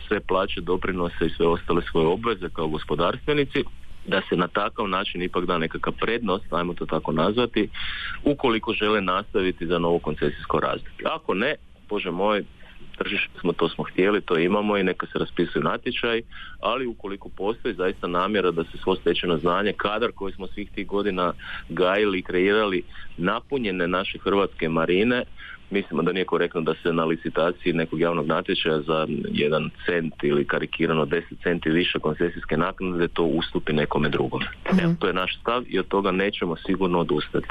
[0.08, 3.64] sve plaće, doprinose i sve ostale svoje obveze kao gospodarstvenici,
[4.06, 7.70] da se na takav način ipak da nekakva prednost, ajmo to tako nazvati,
[8.24, 11.06] ukoliko žele nastaviti za novo koncesijsko razdoblje.
[11.06, 11.56] Ako ne,
[11.90, 12.44] Bože moj,
[12.98, 16.22] tržište smo, to smo htjeli, to imamo i neka se raspisuju natječaj,
[16.60, 20.88] ali ukoliko postoji zaista namjera da se svo stečeno znanje, kadar koji smo svih tih
[20.88, 21.34] godina
[21.70, 22.84] gajili i kreirali,
[23.18, 25.24] napunjene naše hrvatske marine,
[25.74, 30.48] mislimo da nije korektno da se na licitaciji nekog javnog natječaja za jedan cent ili
[30.48, 34.42] karikirano 10 centi više koncesijske naknade to ustupi nekome drugom.
[34.84, 37.48] Evo, to je naš stav i od toga nećemo sigurno odustati.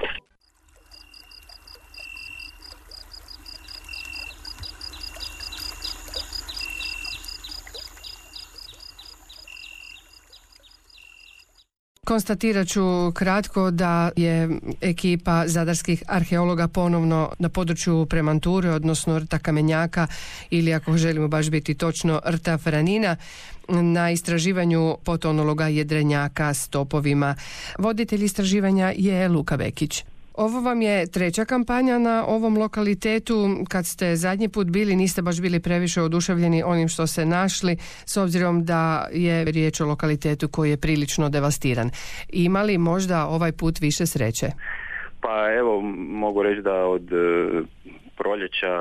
[12.12, 14.48] Konstatirat ću kratko da je
[14.80, 20.06] ekipa zadarskih arheologa ponovno na području Premanture, odnosno rta Kamenjaka
[20.50, 23.16] ili ako želimo baš biti točno rta Franina,
[23.68, 27.34] na istraživanju potonologa jedrenjaka s topovima.
[27.78, 30.04] Voditelj istraživanja je Luka Vekić.
[30.34, 33.34] Ovo vam je treća kampanja na ovom lokalitetu.
[33.68, 37.76] Kad ste zadnji put bili, niste baš bili previše oduševljeni onim što se našli,
[38.06, 41.90] s obzirom da je riječ o lokalitetu koji je prilično devastiran.
[42.28, 44.46] Ima li možda ovaj put više sreće?
[45.20, 45.80] Pa evo,
[46.22, 47.62] mogu reći da od e,
[48.16, 48.72] proljeća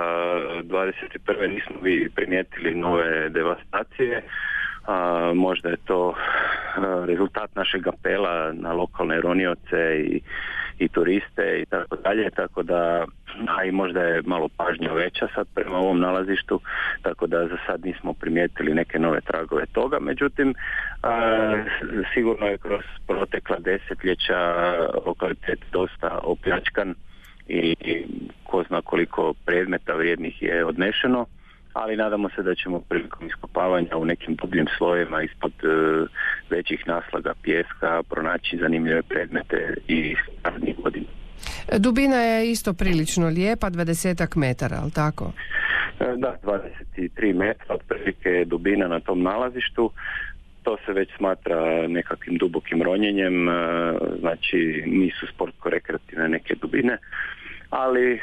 [0.64, 1.54] 21.
[1.54, 4.24] nismo vi primijetili nove devastacije.
[4.88, 10.22] A, možda je to e, rezultat našeg apela na lokalne ronioce i
[10.82, 13.06] i turiste i tako dalje, tako da
[13.48, 16.62] a i možda je malo pažnja veća sad prema ovom nalazištu,
[17.02, 20.54] tako da za sad nismo primijetili neke nove tragove toga, međutim
[21.04, 21.64] a,
[22.14, 24.54] sigurno je kroz protekla desetljeća
[25.06, 26.96] lokalitet dosta opljačkan
[27.48, 27.76] i
[28.44, 31.26] ko zna koliko predmeta vrijednih je odnešeno
[31.74, 35.68] ali nadamo se da ćemo prilikom iskopavanja u nekim dubljim slojevima ispod e,
[36.50, 41.06] većih naslaga pjeska pronaći zanimljive predmete i narednih godina.
[41.78, 45.32] Dubina je isto prilično lijepa, 20 metara, ali tako?
[46.00, 49.92] E, da, 23 metra otprilike je dubina na tom nalazištu.
[50.64, 53.54] To se već smatra nekakvim dubokim ronjenjem, e,
[54.20, 56.98] znači nisu sportsko-rekreativne neke dubine
[57.72, 58.20] ali e,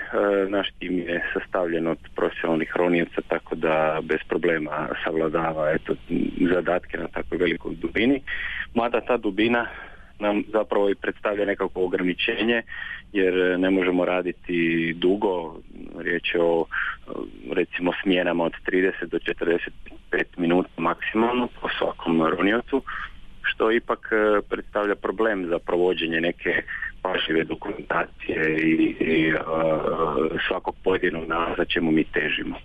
[0.48, 5.94] naš tim je sastavljen od profesionalnih ronijaca tako da bez problema savladava eto,
[6.54, 8.20] zadatke na takvoj velikoj dubini.
[8.74, 9.66] Mada ta dubina
[10.18, 12.62] nam zapravo i predstavlja nekako ograničenje
[13.12, 15.56] jer ne možemo raditi dugo,
[15.98, 16.64] riječ je o
[17.52, 19.70] recimo smjenama od 30 do 45
[20.36, 22.82] minuta maksimalno po svakom roniocu
[23.50, 26.62] što ipak e, predstavlja problem za provođenje neke
[27.02, 29.32] pažljive dokumentacije i, i
[30.48, 32.56] svakog pojedinog nalaza čemu mi težimo.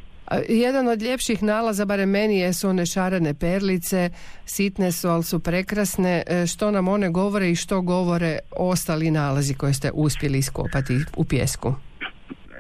[0.50, 4.10] Jedan od ljepših nalaza, barem meni, su one šarene perlice,
[4.46, 6.24] sitne su, ali su prekrasne.
[6.28, 11.24] E, što nam one govore i što govore ostali nalazi koje ste uspjeli iskopati u
[11.26, 11.76] pjesku?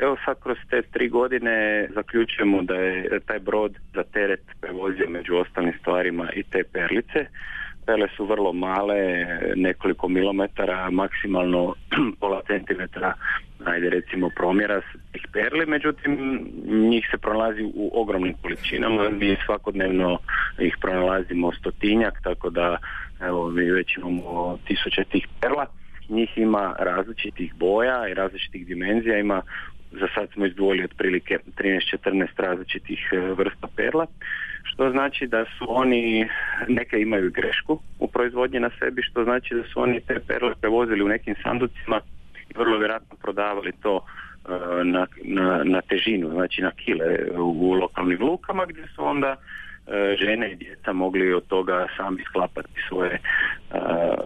[0.01, 5.35] Evo sad kroz te tri godine zaključujemo da je taj brod za teret prevozio među
[5.35, 7.25] ostalim stvarima i te perlice.
[7.85, 9.25] Pele su vrlo male,
[9.55, 11.75] nekoliko milimetara, maksimalno
[12.19, 13.13] pola centimetra,
[13.65, 14.81] ajde recimo promjera
[15.11, 20.17] tih perli, međutim njih se pronalazi u ogromnim količinama, mi svakodnevno
[20.59, 22.77] ih pronalazimo stotinjak, tako da
[23.21, 25.65] evo mi već imamo tisuće tih perla.
[26.09, 29.41] Njih ima različitih boja i različitih dimenzija, ima
[29.91, 34.05] za sad smo izdvojili otprilike 13-14 različitih e, vrsta perla
[34.73, 36.29] što znači da su oni,
[36.67, 41.03] neke imaju grešku u proizvodnji na sebi, što znači da su oni te perle prevozili
[41.03, 42.01] u nekim sanducima
[42.49, 44.49] i vrlo vjerojatno prodavali to e,
[44.83, 50.51] na, na, na težinu, znači na kile u lokalnim lukama gdje su onda e, žene
[50.51, 53.19] i djeca mogli od toga sami sklapati svoje e,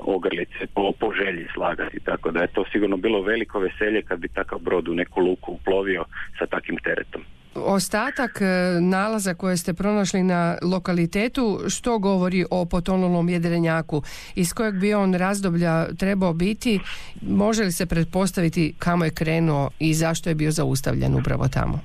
[0.02, 2.00] ogrlice po, po želji slagati.
[2.00, 5.52] Tako da je to sigurno bilo veliko veselje kad bi takav brod u neku luku
[5.52, 6.04] uplovio
[6.40, 7.24] sa takvim teretom.
[7.66, 8.46] Ostatak e,
[8.82, 14.02] nalaza koje ste pronašli na lokalitetu, što govori o potonulom jedrenjaku?
[14.36, 16.80] Iz kojeg bi on razdoblja trebao biti?
[17.22, 21.80] Može li se pretpostaviti kamo je krenuo i zašto je bio zaustavljen upravo tamo?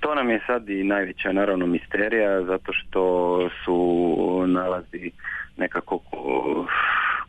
[0.00, 5.10] To nam je sad i najveća naravno misterija zato što su nalazi
[5.56, 6.00] nekako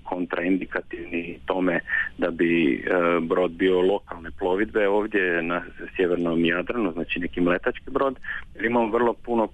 [0.10, 1.80] kontraindikativni tome
[2.18, 2.80] da bi e,
[3.22, 5.62] brod bio lokalne plovidbe ovdje na
[5.96, 8.20] sjevernom Jadranu, znači neki mletački brod,
[8.56, 9.48] jer imamo vrlo puno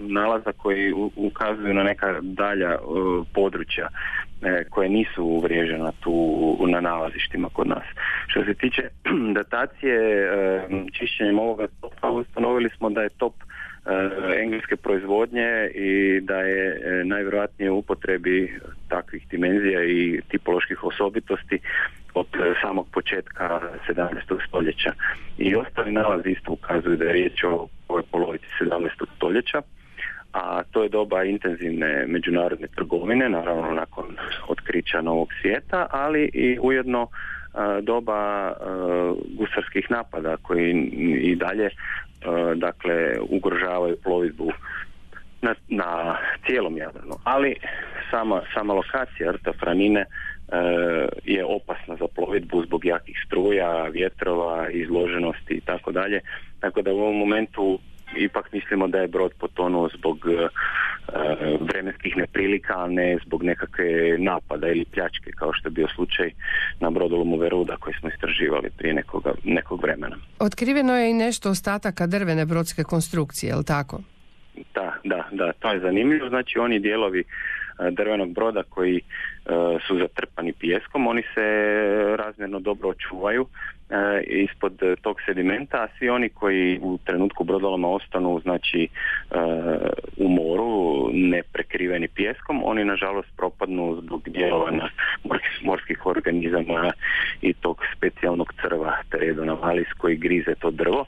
[0.00, 2.78] nalaza koji ukazuju na neka dalja e,
[3.34, 3.88] područja
[4.42, 6.14] e, koje nisu uvriježena tu
[6.68, 7.84] na nalazištima kod nas.
[8.26, 8.82] Što se tiče
[9.38, 9.98] datacije
[10.92, 13.34] čišćenjem ovoga topa, ustanovili smo da je top
[14.42, 21.58] engleske proizvodnje i da je e, najvjerojatnije u upotrebi takvih dimenzija i tipoloških osobitosti
[22.14, 24.48] od e, samog početka 17.
[24.48, 24.92] stoljeća.
[25.38, 28.88] I ostali nalazi isto ukazuju da je riječ o ovoj polovici 17.
[29.16, 29.62] stoljeća
[30.32, 34.04] a to je doba intenzivne međunarodne trgovine, naravno nakon
[34.48, 37.08] otkrića novog svijeta, ali i ujedno
[37.82, 38.52] doba
[39.38, 40.72] gusarskih napada koji
[41.22, 41.70] i dalje E,
[42.56, 44.52] dakle ugrožavaju plovidbu
[45.42, 47.14] na, na cijelom Jadranu.
[47.24, 47.56] Ali
[48.10, 50.06] sama, sama lokacija Rta Franine e,
[51.24, 56.20] je opasna za plovidbu zbog jakih struja, vjetrova, izloženosti i tako dalje.
[56.60, 57.78] Tako da u ovom momentu
[58.16, 60.48] ipak mislimo da je brod potonuo zbog e,
[61.60, 66.30] vremenskih neprilika, a ne zbog nekakve napada ili pljačke kao što je bio slučaj
[66.80, 70.16] na brodu Veruda koji smo istraživali prije nekoga, nekog vremena.
[70.38, 74.00] Otkriveno je i nešto ostataka drvene brodske konstrukcije, je li tako?
[74.74, 76.28] Da, da, da, to je zanimljivo.
[76.28, 77.24] Znači oni dijelovi
[77.78, 79.00] E, drvenog broda koji
[79.86, 81.42] su zatrpani pijeskom, oni se
[82.16, 83.46] razmjerno dobro očuvaju
[84.26, 84.72] ispod
[85.02, 88.88] tog sedimenta, a svi oni koji u trenutku brodoloma ostanu znači
[90.16, 94.88] u moru ne prekriveni pijeskom, oni nažalost propadnu zbog djelovanja
[95.68, 96.92] morskih organizama
[97.42, 101.04] i tog specijalnog crva teredona valis koji grize to drvo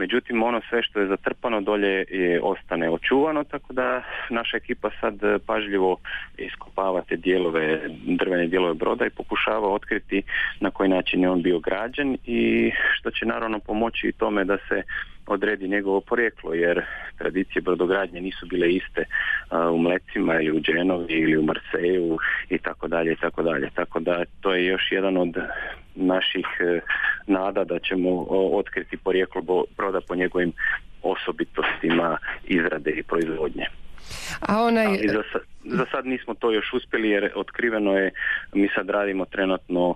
[0.00, 5.14] međutim ono sve što je zatrpano dolje je, ostane očuvano, tako da naša ekipa sad
[5.46, 5.96] pažljivo
[6.38, 7.80] iskopava te dijelove,
[8.20, 10.22] drvene dijelove broda i pokušava otkriti
[10.60, 14.56] na koji način je on bio građen i što će naravno pomoći i tome da
[14.68, 14.82] se
[15.26, 16.82] odredi njegovo porijeklo jer
[17.18, 19.04] tradicije brodogradnje nisu bile iste
[19.72, 23.70] u Mlecima ili u Dženovi ili u Marseju i tako dalje i tako dalje.
[23.74, 25.34] Tako da to je još jedan od
[26.00, 26.80] naših e,
[27.26, 30.52] nada da ćemo otkriti porijeklo broda po njegovim
[31.02, 33.66] osobitostima izrade i proizvodnje.
[34.40, 34.86] A onaj...
[35.08, 38.10] za, sad, za sad nismo to još uspjeli jer otkriveno je,
[38.52, 39.94] mi sad radimo trenutno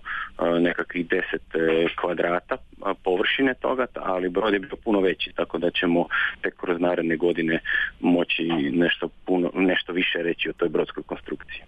[0.61, 2.57] nekakvih deset e, kvadrata
[3.05, 6.07] površine toga, ali brod je bio puno veći, tako da ćemo
[6.41, 7.61] tek kroz naredne godine
[8.01, 11.63] moći nešto, puno, nešto više reći o toj brodskoj konstrukciji.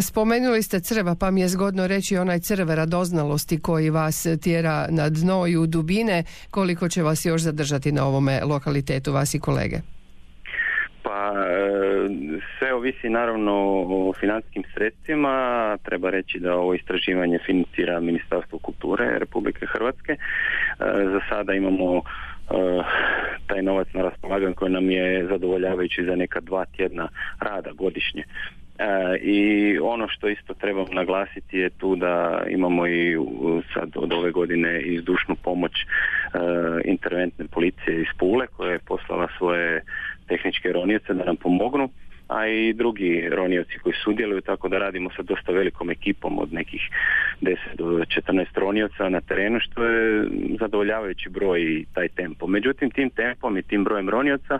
[0.00, 5.08] Spomenuli ste crva, pa mi je zgodno reći onaj crv radoznalosti koji vas tjera na
[5.08, 9.76] dno i u dubine, koliko će vas još zadržati na ovome lokalitetu, vas i kolege?
[11.02, 12.08] Pa e,
[12.58, 13.52] sve ovisi naravno
[13.88, 15.76] o financijskim sredstvima.
[15.82, 20.12] Treba reći da ovo istraživanje financira Ministarstvo kulture Republike Hrvatske.
[20.12, 20.18] E,
[21.12, 22.02] za sada imamo e,
[23.46, 27.08] taj novac na raspolaganju koji nam je zadovoljavajući za neka dva tjedna
[27.40, 28.24] rada godišnje.
[29.20, 33.16] I ono što isto trebam naglasiti je tu da imamo i
[33.74, 35.72] sad od ove godine i zdušnu pomoć
[36.84, 39.80] interventne policije iz Pule koja je poslala svoje
[40.28, 41.88] tehničke ronioce da nam pomognu,
[42.28, 46.80] a i drugi ronioci koji sudjeluju, tako da radimo sa dosta velikom ekipom od nekih
[47.40, 50.26] 10 do 14 ronioca na terenu, što je
[50.60, 52.46] zadovoljavajući broj i taj tempo.
[52.46, 54.58] Međutim, tim tempom i tim brojem ronioca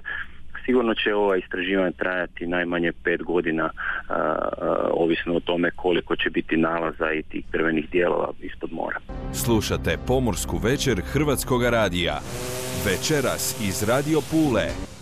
[0.65, 3.71] sigurno će ova istraživanje trajati najmanje pet godina,
[4.91, 8.99] ovisno o tome koliko će biti nalaza i tih drvenih dijelova ispod mora.
[9.33, 12.21] Slušate Pomorsku večer Hrvatskog radija.
[12.87, 14.94] Večeras iz Radio Pule.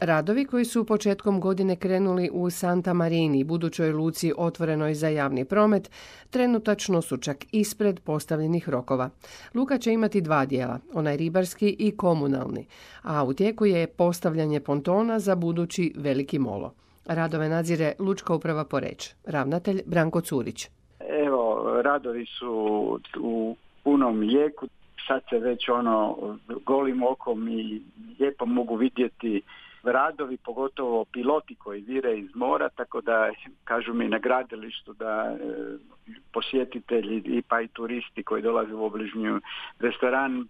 [0.00, 5.90] Radovi koji su početkom godine krenuli u Santa Marini, budućoj luci otvorenoj za javni promet,
[6.30, 9.10] trenutačno su čak ispred postavljenih rokova.
[9.54, 12.66] Luka će imati dva dijela, onaj ribarski i komunalni,
[13.02, 16.72] a u tijeku je postavljanje pontona za budući veliki molo.
[17.06, 20.68] Radove nadzire Lučka uprava Poreć, ravnatelj Branko Curić.
[21.26, 22.50] Evo, radovi su
[23.20, 24.66] u punom jeku,
[25.08, 26.16] sad se već ono
[26.66, 27.82] golim okom i
[28.18, 29.42] lijepo mogu vidjeti
[29.82, 33.30] radovi, pogotovo piloti koji vire iz mora, tako da
[33.64, 35.36] kažu mi na gradilištu da e,
[36.32, 39.40] posjetitelji i pa i turisti koji dolaze u obližnju
[39.78, 40.48] restoran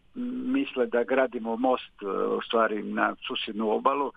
[0.55, 4.13] misle da gradimo most e, u stvari na susjednu obalu.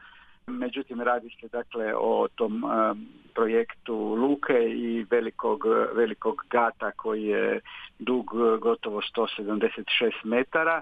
[0.48, 2.96] Međutim, radi se dakle o tom e,
[3.34, 7.60] projektu Luke i velikog, velikog gata koji je
[8.00, 8.26] dug
[8.62, 10.82] gotovo 176 metara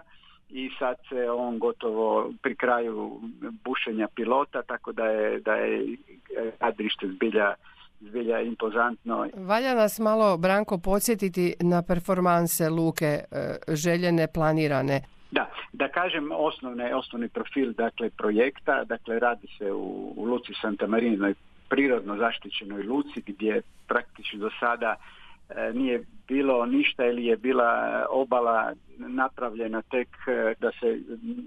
[0.52, 3.20] i sad se on gotovo pri kraju
[3.66, 5.98] bušenja pilota, tako da je, da je
[6.60, 7.54] adrište zbilja
[8.02, 9.28] zbilja impozantno.
[9.36, 13.24] Valja nas malo, Branko, podsjetiti na performanse luke e,
[13.68, 15.02] željene, planirane.
[15.32, 20.88] Da, da kažem osnovne, osnovni profil dakle projekta, dakle radi se u, u Luci Santa
[20.88, 21.34] Marinoj
[21.70, 24.96] prirodno zaštićenoj luci gdje praktično do sada
[25.74, 31.00] nije bilo ništa ili je bila obala napravljena tek e, da se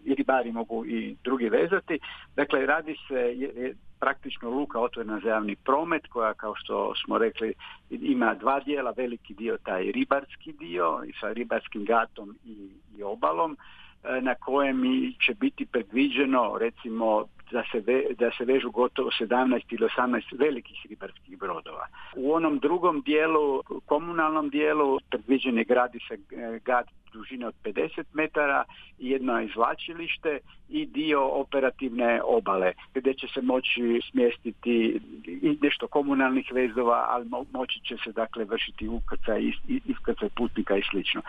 [0.05, 1.98] i ribari mogu i drugi vezati.
[2.36, 7.55] Dakle, radi se je, praktično luka otvorena za javni promet koja kao što smo rekli
[7.90, 13.84] ima dva dijela, veliki dio taj ribarski dio sa ribarskim gatom i, obalom e,
[14.20, 14.82] na kojem
[15.26, 17.80] će biti predviđeno recimo da se,
[18.18, 21.86] da se vežu gotovo 17 ili 18 velikih ribarskih brodova.
[22.16, 28.05] U onom drugom dijelu, komunalnom dijelu, predviđen je gradi se e, gad dužine od 50
[28.12, 28.64] metara
[28.98, 30.38] i jedno izvlačilište
[30.68, 37.80] i dio operativne obale gdje će se moći smjestiti i nešto komunalnih vezova, ali moći
[37.80, 41.22] će se dakle vršiti ukrcaj, iskrcaj putnika i slično.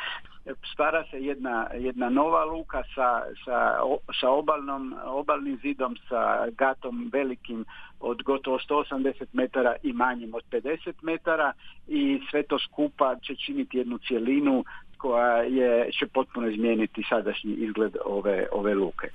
[0.74, 3.80] Stvara se jedna, jedna nova luka sa, sa,
[4.20, 7.66] sa obalnom, obalnim zidom, sa gatom velikim
[8.00, 11.54] od gotovo 180 metara i manjim od 50 metara
[11.88, 14.64] i sve to skupa će činiti jednu cjelinu
[14.98, 19.08] koja je, će potpuno izmijeniti sadašnji izgled ove, ove luke.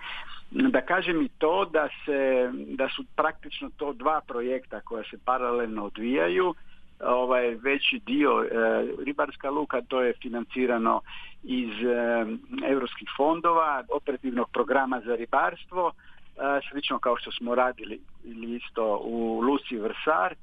[0.51, 5.85] Da kažem i to da, se, da su praktično to dva projekta koja se paralelno
[5.85, 6.55] odvijaju,
[7.01, 8.47] ovaj veći dio e,
[9.05, 11.01] ribarska luka to je financirano
[11.43, 11.71] iz
[12.67, 16.41] europskih fondova operativnog programa za ribarstvo e,
[16.71, 20.35] slično kao što smo radili ili isto u Luci Vrsar.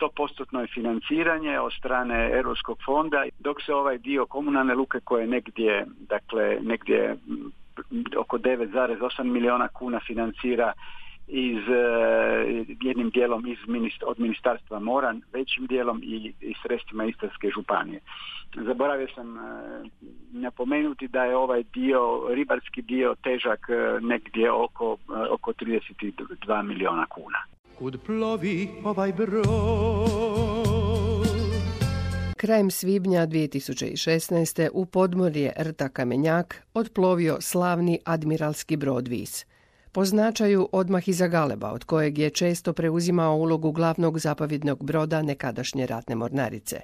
[0.00, 5.26] 100% je financiranje od strane Europskog fonda, dok se ovaj dio komunalne luke koje je
[5.26, 7.16] negdje, dakle, negdje
[8.16, 10.72] oko 9,8 milijuna kuna financira
[11.28, 13.58] iz e, jednim dijelom iz
[14.06, 18.00] od ministarstva mora, većim dijelom i, i sredstvima Istarske županije.
[18.54, 19.40] Zaboravio sam e,
[20.32, 22.00] napomenuti da je ovaj dio,
[22.34, 24.96] ribarski dio težak e, negdje oko,
[25.30, 27.38] oko 32 milijuna kuna.
[27.78, 29.46] Kud plovi ovaj brod
[32.36, 34.68] Krajem svibnja 2016.
[34.72, 39.46] u podmorje Rta Kamenjak odplovio slavni admiralski brod Vis.
[39.96, 45.86] Po značaju odmah iza Galeba, od kojeg je često preuzimao ulogu glavnog zapovjednog broda nekadašnje
[45.86, 46.80] ratne mornarice.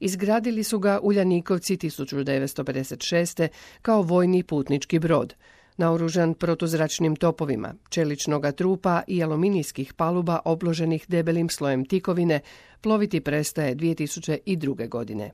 [0.00, 3.48] Izgradili su ga Uljanikovci 1956.
[3.82, 5.34] kao vojni putnički brod,
[5.76, 12.40] naoružan protuzračnim topovima, čeličnoga trupa i aluminijskih paluba obloženih debelim slojem tikovine,
[12.80, 14.88] ploviti prestaje 2002.
[14.88, 15.30] godine.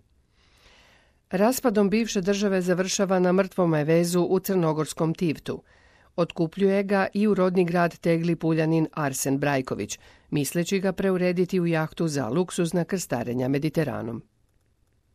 [1.31, 5.63] Raspadom bivše države završava na mrtvome vezu u Crnogorskom Tivtu.
[6.17, 9.99] Otkupljuje ga i u rodni grad Tegli Puljanin Arsen Brajković,
[10.31, 14.23] misleći ga preurediti u jahtu za luksuzna krstarenja Mediteranom.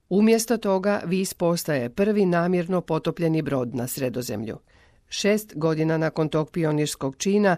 [0.10, 4.58] Umjesto toga Vis postaje prvi namjerno potopljeni brod na sredozemlju.
[5.10, 7.58] Šest godina nakon tog pionirskog čina,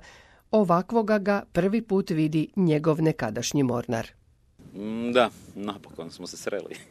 [0.51, 4.07] ovakvoga ga prvi put vidi njegov nekadašnji mornar.
[4.73, 6.75] Mm, da, napokon smo se sreli.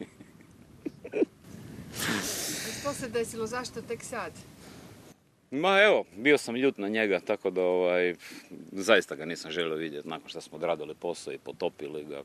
[2.80, 3.46] Što se desilo?
[3.46, 4.32] Zašto tek sad?
[5.50, 8.14] Ma evo, bio sam ljut na njega, tako da ovaj,
[8.72, 12.22] zaista ga nisam želio vidjeti nakon što smo odradili posao i potopili ga.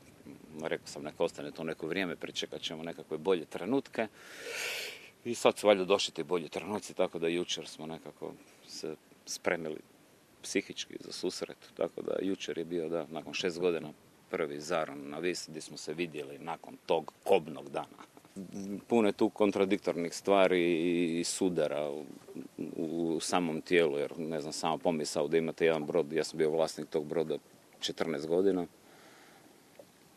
[0.62, 4.06] Rekao sam neka ostane to neko vrijeme, pričekat ćemo nekakve bolje trenutke.
[5.24, 8.32] I sad su valjda došli ti bolji trenuci, tako da jučer smo nekako
[8.66, 8.94] se
[9.26, 9.78] spremili
[10.42, 11.56] psihički za susret.
[11.76, 13.92] Tako da jučer je bio, da, nakon šest godina
[14.30, 18.11] prvi zaron na vis gdje smo se vidjeli nakon tog kobnog dana.
[18.86, 20.60] Puno je tu kontradiktornih stvari
[21.20, 21.90] i sudara
[22.76, 26.50] u, samom tijelu, jer ne znam, samo pomisao da imate jedan brod, ja sam bio
[26.50, 27.36] vlasnik tog broda
[27.80, 28.66] 14 godina,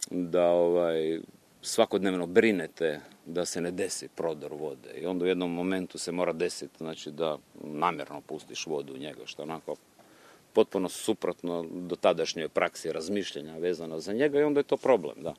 [0.10, 1.20] da ovaj,
[1.62, 4.94] svakodnevno brinete da se ne desi prodor vode.
[5.02, 9.26] I onda u jednom momentu se mora desiti znači da namjerno pustiš vodu u njega,
[9.26, 9.76] što onako
[10.54, 15.34] potpuno suprotno do tadašnjoj praksi razmišljanja vezano za njega i onda je to problem, da.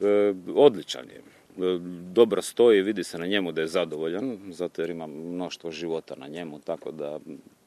[0.00, 1.22] E, odličan je.
[1.58, 1.78] E,
[2.12, 6.28] dobro stoji, vidi se na njemu da je zadovoljan, zato jer ima mnoštvo života na
[6.28, 7.18] njemu, tako da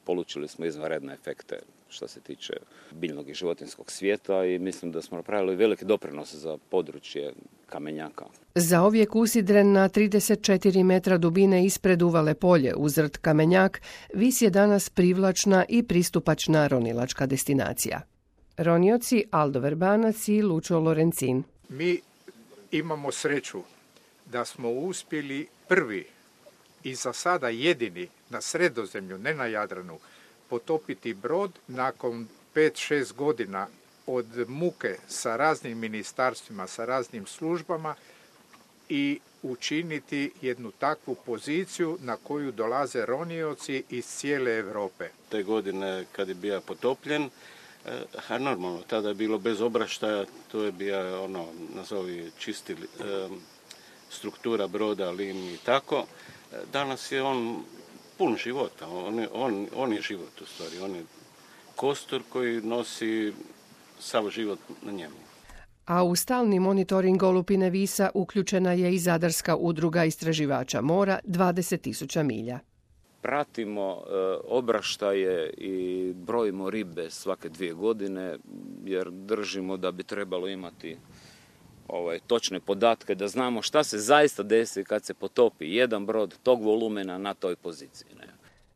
[0.04, 2.52] polučili smo izvanredne efekte što se tiče
[2.90, 7.32] biljnog i životinskog svijeta i mislim da smo napravili veliki doprinos za područje
[7.66, 8.24] kamenjaka.
[8.54, 13.82] Za ovijek usidren na 34 metra dubine ispred uvale polje uzrt Kamenjak,
[14.14, 18.00] vis je danas privlačna i pristupačna ronilačka destinacija.
[18.56, 21.42] Ronioci Aldo Verbanac i Lučo Lorencin.
[21.68, 22.00] Mi
[22.70, 23.62] imamo sreću
[24.32, 26.06] da smo uspjeli prvi
[26.84, 29.98] i za sada jedini na sredozemlju, ne na Jadranu,
[30.48, 33.66] potopiti brod nakon 5-6 godina
[34.06, 37.94] od muke sa raznim ministarstvima, sa raznim službama
[38.88, 45.08] i učiniti jednu takvu poziciju na koju dolaze ronioci iz cijele Europe.
[45.28, 47.30] Te godine kad je bio potopljen,
[47.86, 53.28] eh, a normalno, tada je bilo bez obraštaja, to je bio ono, nazovi čisti eh,
[54.10, 56.04] struktura broda, liniji i tako.
[56.52, 57.62] Eh, Danas je on
[58.18, 61.04] pun života, on je, on, on je život u stvari, on je
[61.76, 63.32] kostur koji nosi
[63.98, 65.16] sav život na njemu.
[65.86, 72.58] A u stalni monitoring olupine visa uključena je i Zadarska udruga istraživača mora 20.000 milja.
[73.22, 74.12] Pratimo e,
[74.48, 78.38] obraštaje i brojimo ribe svake dvije godine
[78.84, 80.96] jer držimo da bi trebalo imati
[81.92, 86.62] ovaj, točne podatke da znamo šta se zaista desi kad se potopi jedan brod tog
[86.62, 88.08] volumena na toj poziciji.
[88.18, 88.26] Ne?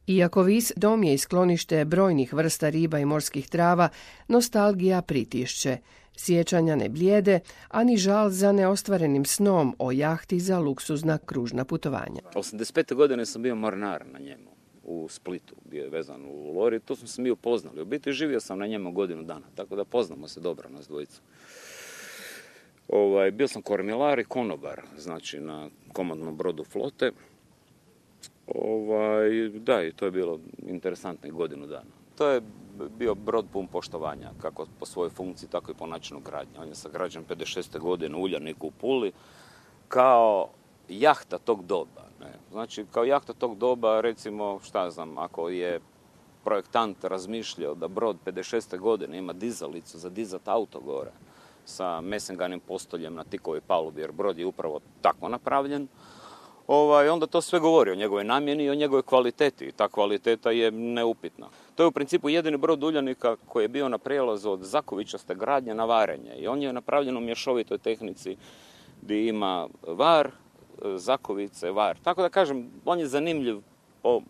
[0.07, 3.89] Iako vis dom je i sklonište brojnih vrsta riba i morskih trava,
[4.29, 5.79] nostalgija pritišće.
[6.17, 12.21] Sjećanja ne blijede, a ni žal za neostvarenim snom o jahti za luksuzna kružna putovanja.
[12.35, 12.95] 85.
[12.95, 14.55] godine sam bio mornar na njemu
[14.85, 17.83] u Splitu, bio je vezan u Lori, tu smo se mi upoznali.
[17.83, 21.21] U biti živio sam na njemu godinu dana, tako da poznamo se dobro nas dvojicu.
[22.89, 27.13] Ovaj, bio sam kormilar i konobar, znači na komandnom brodu flote.
[28.47, 31.91] Ovaj, da, i to je bilo interesantno godinu dana.
[32.19, 32.43] To je
[32.99, 36.59] bio brod pun poštovanja, kako po svojoj funkciji, tako i po načinu gradnje.
[36.59, 37.79] On je sagrađen 56.
[37.79, 39.13] godine u Uljaniku u Puli,
[39.89, 40.49] kao
[40.89, 42.05] jahta tog doba.
[42.21, 42.33] Ne?
[42.53, 45.81] Znači, kao jahta tog doba, recimo, šta znam, ako je
[46.45, 48.79] projektant razmišljao da brod 56.
[48.79, 51.11] godine ima dizalicu za dizat auto gore,
[51.65, 55.89] sa mesenganim postoljem na tikovoj palubi, jer brod je upravo tako napravljen,
[56.67, 59.73] ovaj, onda to sve govori o njegovoj namjeni i o njegovoj kvaliteti.
[59.73, 61.47] Ta kvaliteta je neupitna.
[61.75, 65.75] To je u principu jedini brod Uljanika koji je bio na prijelazu od Zakovićaste gradnje
[65.75, 66.35] na varenje.
[66.39, 68.37] I on je napravljen u mješovitoj tehnici
[69.03, 70.31] gdje ima var,
[70.97, 71.99] zakovice, var.
[72.03, 73.61] Tako da kažem, on je zanimljiv
[74.03, 74.21] po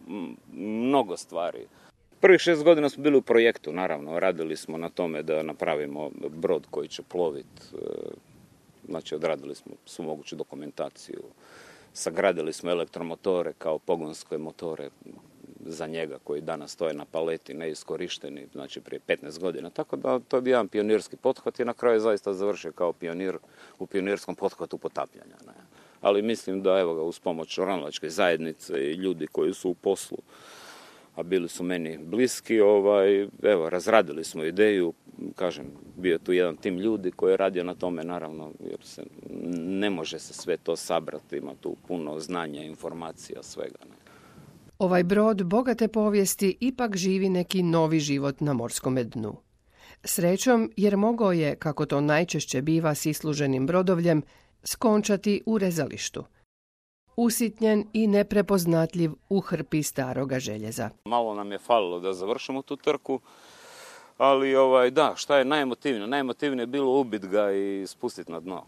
[0.53, 1.67] mnogo stvari.
[2.25, 6.67] Prvih šest godina smo bili u projektu, naravno, radili smo na tome da napravimo brod
[6.71, 7.63] koji će ploviti.
[8.89, 11.23] Znači, odradili smo svu moguću dokumentaciju,
[11.93, 14.91] sagradili smo elektromotore kao pogonske motore
[15.67, 19.71] za njega koji danas stoje na paleti neiskorišteni, znači prije 15 godina.
[19.71, 22.93] Tako da to je bio jedan pionirski pothvat i na kraju je zaista završio kao
[22.93, 23.39] pionir
[23.79, 25.37] u pionirskom pothvatu potapljanja.
[25.47, 25.53] Ne?
[26.01, 30.19] Ali mislim da evo ga uz pomoć ronilačke zajednice i ljudi koji su u poslu
[31.15, 34.93] a bili su meni bliski, ovaj, evo, razradili smo ideju,
[35.35, 39.03] kažem, bio tu jedan tim ljudi koji je radio na tome, naravno, jer se
[39.57, 43.79] ne može se sve to sabrati, ima tu puno znanja, informacija, svega.
[43.91, 43.97] Ne.
[44.79, 49.37] Ovaj brod bogate povijesti ipak živi neki novi život na morskom dnu.
[50.05, 54.23] Srećom, jer mogao je, kako to najčešće biva s isluženim brodovljem,
[54.65, 56.25] skončati u rezalištu
[57.17, 60.91] usitnjen i neprepoznatljiv u hrpi staroga željeza.
[61.05, 63.21] Malo nam je falilo da završimo tu trku,
[64.19, 66.07] ali ovaj, da, šta je najemotivnije?
[66.07, 68.65] Najemotivnije je bilo ubit ga i spustiti na dno.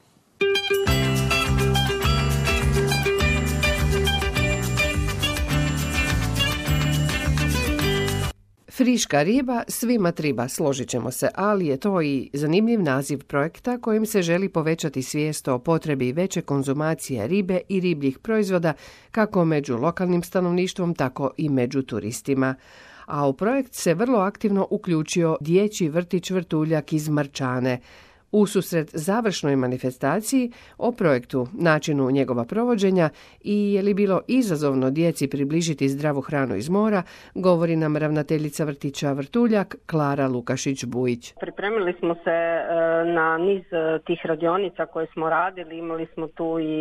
[8.77, 14.07] Friška riba svima triba, složit ćemo se, ali je to i zanimljiv naziv projekta kojim
[14.07, 18.73] se želi povećati svijest o potrebi veće konzumacije ribe i ribljih proizvoda
[19.11, 22.55] kako među lokalnim stanovništvom, tako i među turistima.
[23.07, 27.81] A u projekt se vrlo aktivno uključio dječji vrtić Vrtuljak iz Marčane,
[28.39, 33.09] u susret završnoj manifestaciji o projektu, načinu njegova provođenja
[33.45, 37.03] i je li bilo izazovno djeci približiti zdravu hranu iz mora,
[37.35, 41.35] govori nam ravnateljica vrtića Vrtuljak Klara Lukašić-Bujić.
[41.41, 42.65] Pripremili smo se e,
[43.05, 46.77] na niz e, tih radionica koje smo radili, imali smo tu i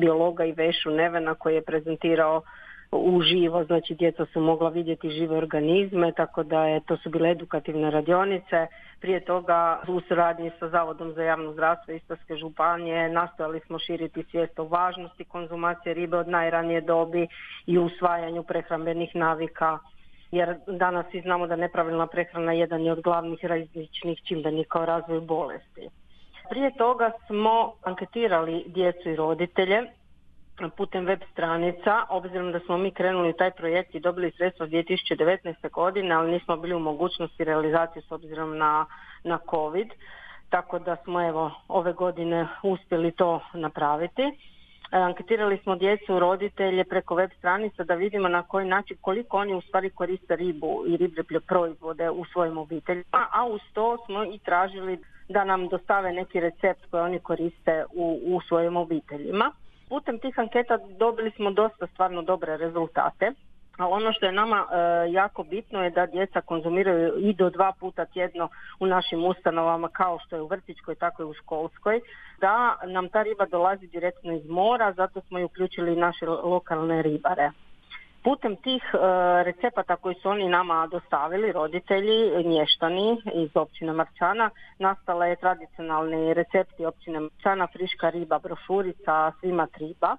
[0.00, 2.42] biologa i Vešu Nevena koji je prezentirao
[2.90, 7.90] uživo, znači djeca su mogla vidjeti žive organizme, tako da je, to su bile edukativne
[7.90, 8.66] radionice.
[9.00, 14.58] Prije toga u suradnji sa Zavodom za javno zdravstvo Istarske županije nastojali smo širiti svijest
[14.58, 17.28] o važnosti konzumacije ribe od najranije dobi
[17.66, 19.78] i usvajanju prehrambenih navika
[20.30, 25.20] jer danas svi znamo da nepravilna prehrana jedan je od glavnih rizičnih čimbenika u razvoju
[25.20, 25.88] bolesti.
[26.50, 29.82] Prije toga smo anketirali djecu i roditelje
[30.76, 35.70] putem web stranica, obzirom da smo mi krenuli u taj projekt i dobili sredstva 2019.
[35.70, 38.86] godine, ali nismo bili u mogućnosti realizacije s obzirom na,
[39.24, 39.88] na COVID,
[40.50, 44.22] tako da smo evo ove godine uspjeli to napraviti.
[44.22, 44.32] E,
[44.96, 49.60] anketirali smo djecu, roditelje preko web stranica da vidimo na koji način koliko oni u
[49.60, 54.98] stvari koriste ribu i riblje proizvode u svojim obiteljima, a uz to smo i tražili
[55.28, 59.52] da nam dostave neki recept koji oni koriste u, u svojim obiteljima.
[59.88, 63.32] Putem tih anketa dobili smo dosta stvarno dobre rezultate.
[63.78, 64.76] A ono što je nama e,
[65.12, 68.48] jako bitno je da djeca konzumiraju i do dva puta tjedno
[68.80, 72.00] u našim ustanovama kao što je u vrtićkoj tako i u školskoj,
[72.40, 77.50] da nam ta riba dolazi direktno iz mora, zato smo i uključili naše lokalne ribare.
[78.26, 78.98] Putem tih e,
[79.44, 86.86] recepata koji su oni nama dostavili, roditelji, mještani iz općine Marčana, nastala je tradicionalni recepti
[86.86, 90.16] općine Marčana, friška riba, brošurica, svima triba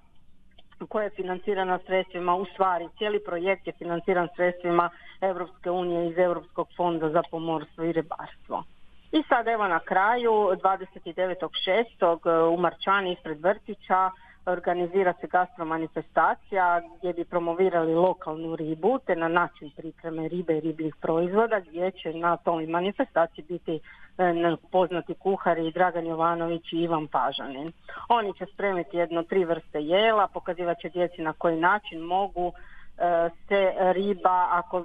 [0.88, 4.90] koja je financirana sredstvima, u stvari cijeli projekt je financiran sredstvima
[5.20, 8.64] Europske unije iz Europskog fonda za pomorstvo i ribarstvo.
[9.12, 12.54] I sad evo na kraju 29.6.
[12.54, 14.10] u Marčani ispred Vrtića
[14.46, 20.94] organizira se gastromanifestacija gdje bi promovirali lokalnu ribu te na način pripreme ribe i ribljih
[21.00, 23.80] proizvoda gdje će na toj manifestaciji biti
[24.18, 27.72] e, poznati kuhari Dragan Jovanović i Ivan Pažanin.
[28.08, 33.30] Oni će spremiti jedno tri vrste jela, pokazivat će djeci na koji način mogu e,
[33.48, 34.84] se riba, ako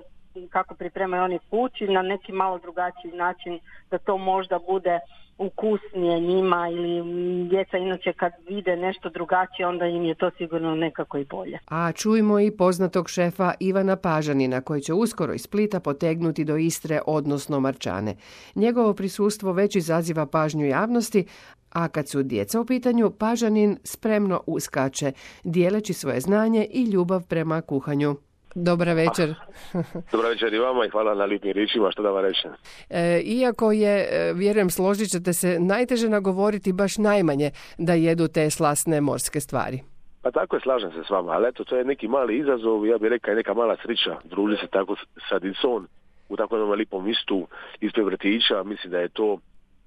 [0.50, 3.60] kako pripremaju oni kući, na neki malo drugačiji način
[3.92, 5.00] da to možda bude
[5.38, 7.04] ukusnije njima ili
[7.50, 11.60] djeca inače kad vide nešto drugačije onda im je to sigurno nekako i bolje.
[11.68, 17.00] A čujmo i poznatog šefa Ivana Pažanina koji će uskoro iz Splita potegnuti do Istre
[17.08, 18.16] odnosno Marčane.
[18.56, 21.26] Njegovo prisustvo već izaziva pažnju javnosti,
[21.70, 25.12] a kad su djeca u pitanju, Pažanin spremno uskače,
[25.44, 28.16] dijeleći svoje znanje i ljubav prema kuhanju.
[28.56, 29.36] Dobra večer.
[30.12, 32.52] Dobra večer i vama i hvala na lipim riječima, što da vam rečem.
[32.90, 38.50] E, iako je, e, vjerujem, složit ćete se, najteže nagovoriti baš najmanje da jedu te
[38.50, 39.80] slasne morske stvari.
[40.22, 42.98] Pa tako je, slažem se s vama, ali eto, to je neki mali izazov, ja
[42.98, 44.96] bih rekao neka mala srića, druži se tako
[45.30, 45.88] sa dicom
[46.30, 47.48] u tako jednom lipom istu
[47.82, 49.38] ispred vrtića, mislim da je to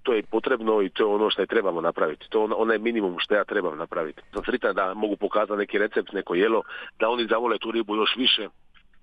[0.07, 2.27] to je potrebno i to je ono što je trebamo napraviti.
[2.29, 4.23] To je onaj minimum što ja trebam napraviti.
[4.35, 6.63] Sam sritan da mogu pokazati neki recept, neko jelo,
[7.01, 8.49] da oni zavole tu ribu još više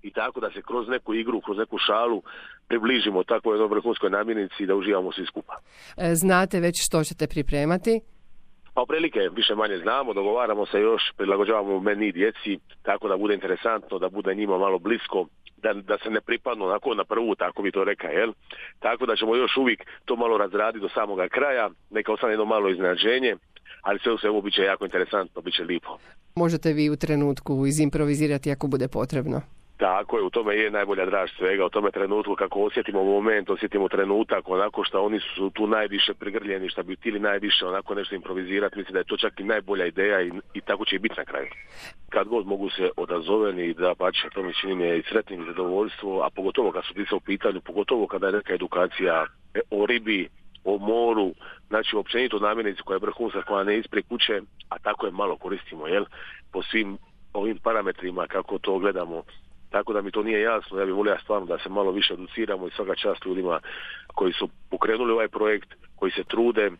[0.02, 2.22] i tako da se kroz neku igru, kroz neku šalu
[2.68, 5.54] približimo takvoj jednoj vrhunskoj namirnici i da uživamo svi skupa.
[5.96, 8.00] E, znate već što ćete pripremati?
[8.74, 13.98] Pa prilike više manje znamo, dogovaramo se još, prilagođavamo meni djeci, tako da bude interesantno,
[13.98, 17.72] da bude njima malo blisko, da, da se ne pripadnu onako na prvu, tako bi
[17.72, 18.32] to reka, jel?
[18.78, 22.68] Tako da ćemo još uvijek to malo razraditi do samoga kraja, neka ostane jedno malo
[22.68, 23.36] iznenađenje,
[23.82, 25.98] ali sve u svemu bit će jako interesantno, bit će lipo.
[26.34, 29.40] Možete vi u trenutku izimprovizirati ako bude potrebno.
[29.76, 33.88] Tako je, u tome je najbolja draž svega, u tome trenutku kako osjetimo moment, osjetimo
[33.88, 38.78] trenutak, onako što oni su tu najviše prigrljeni, što bi htjeli najviše onako nešto improvizirati,
[38.78, 41.24] mislim da je to čak i najbolja ideja i, i tako će i biti na
[41.24, 41.46] kraju.
[42.08, 45.46] Kad god mogu se odazoveni i da pače, to mi čini je i sretnim i
[45.46, 49.86] zadovoljstvo, a pogotovo kad su se u pitanju, pogotovo kada je neka edukacija e, o
[49.86, 50.28] ribi,
[50.64, 51.32] o moru,
[51.68, 55.86] znači općenito namirnici koja je vrhunska, koja ne ispre kuće, a tako je malo koristimo,
[55.86, 56.04] jel,
[56.52, 56.98] po svim
[57.32, 59.22] ovim parametrima kako to gledamo
[59.74, 60.78] tako da mi to nije jasno.
[60.78, 63.60] Ja bih volio stvarno da se malo više educiramo i svaka čast ljudima
[64.14, 66.70] koji su pokrenuli ovaj projekt, koji se trude,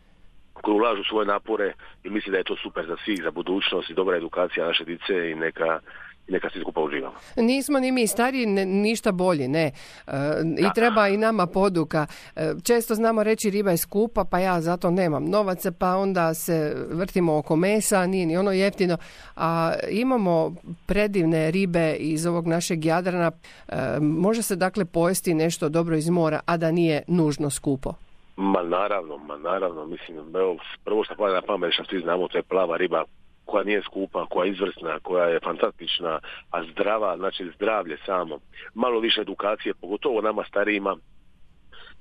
[0.53, 1.73] koji ulažu svoje napore
[2.03, 5.31] i mislim da je to super za svih, za budućnost i dobra edukacija naše dice
[5.31, 5.79] i neka
[6.27, 7.15] neka se skupa uživamo.
[7.35, 9.71] Nismo ni mi stariji ništa bolji, ne.
[10.07, 10.11] E,
[10.59, 12.05] I treba i nama poduka.
[12.35, 16.75] E, često znamo reći riba je skupa, pa ja zato nemam novaca, pa onda se
[16.91, 18.97] vrtimo oko mesa, nije ni ono jeftino.
[19.35, 20.55] A imamo
[20.85, 23.31] predivne ribe iz ovog našeg Jadrana.
[23.67, 27.93] E, može se dakle pojesti nešto dobro iz mora, a da nije nužno skupo.
[28.35, 32.37] Ma naravno, ma naravno, mislim, evo, prvo što pada na pamet, što svi znamo, to
[32.37, 33.03] je plava riba,
[33.45, 36.19] koja nije skupa, koja je izvrsna, koja je fantastična,
[36.51, 38.39] a zdrava, znači zdravlje samo.
[38.73, 40.97] Malo više edukacije, pogotovo nama starijima,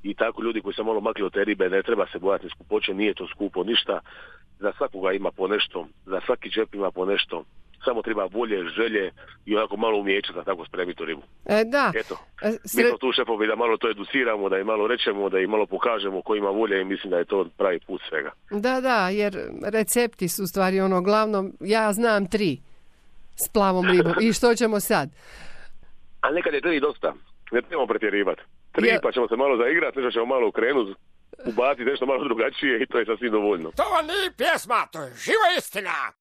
[0.03, 2.95] i tako ljudi koji se malo makli od te ribe, ne treba se bojati skupoće,
[2.95, 4.01] nije to skupo ništa,
[4.59, 7.45] za svakoga ima po nešto, za svaki džep ima po nešto,
[7.85, 9.11] samo treba volje, želje
[9.47, 11.23] i onako malo umijeća da tako spremiti ribu.
[11.47, 11.93] E, da.
[11.95, 15.39] Eto, e, mi smo tu šefovi da malo to educiramo, da im malo rečemo, da
[15.39, 18.31] im malo pokažemo ko ima volje i mislim da je to pravi put svega.
[18.51, 22.59] Da, da, jer recepti su stvari ono glavno, ja znam tri
[23.47, 25.09] s plavom ribom i što ćemo sad?
[26.21, 27.15] A nekad je tri dosta.
[27.53, 28.43] Ne trebamo pretjerivati.
[28.73, 30.95] Tri Ja- pa ćemo se malo zaigrati, nešto ćemo malo ukrenuti,
[31.47, 33.71] ubaciti nešto malo drugačije i to je sasvim dovoljno.
[33.77, 36.13] To nije pjesma, to je živa istina.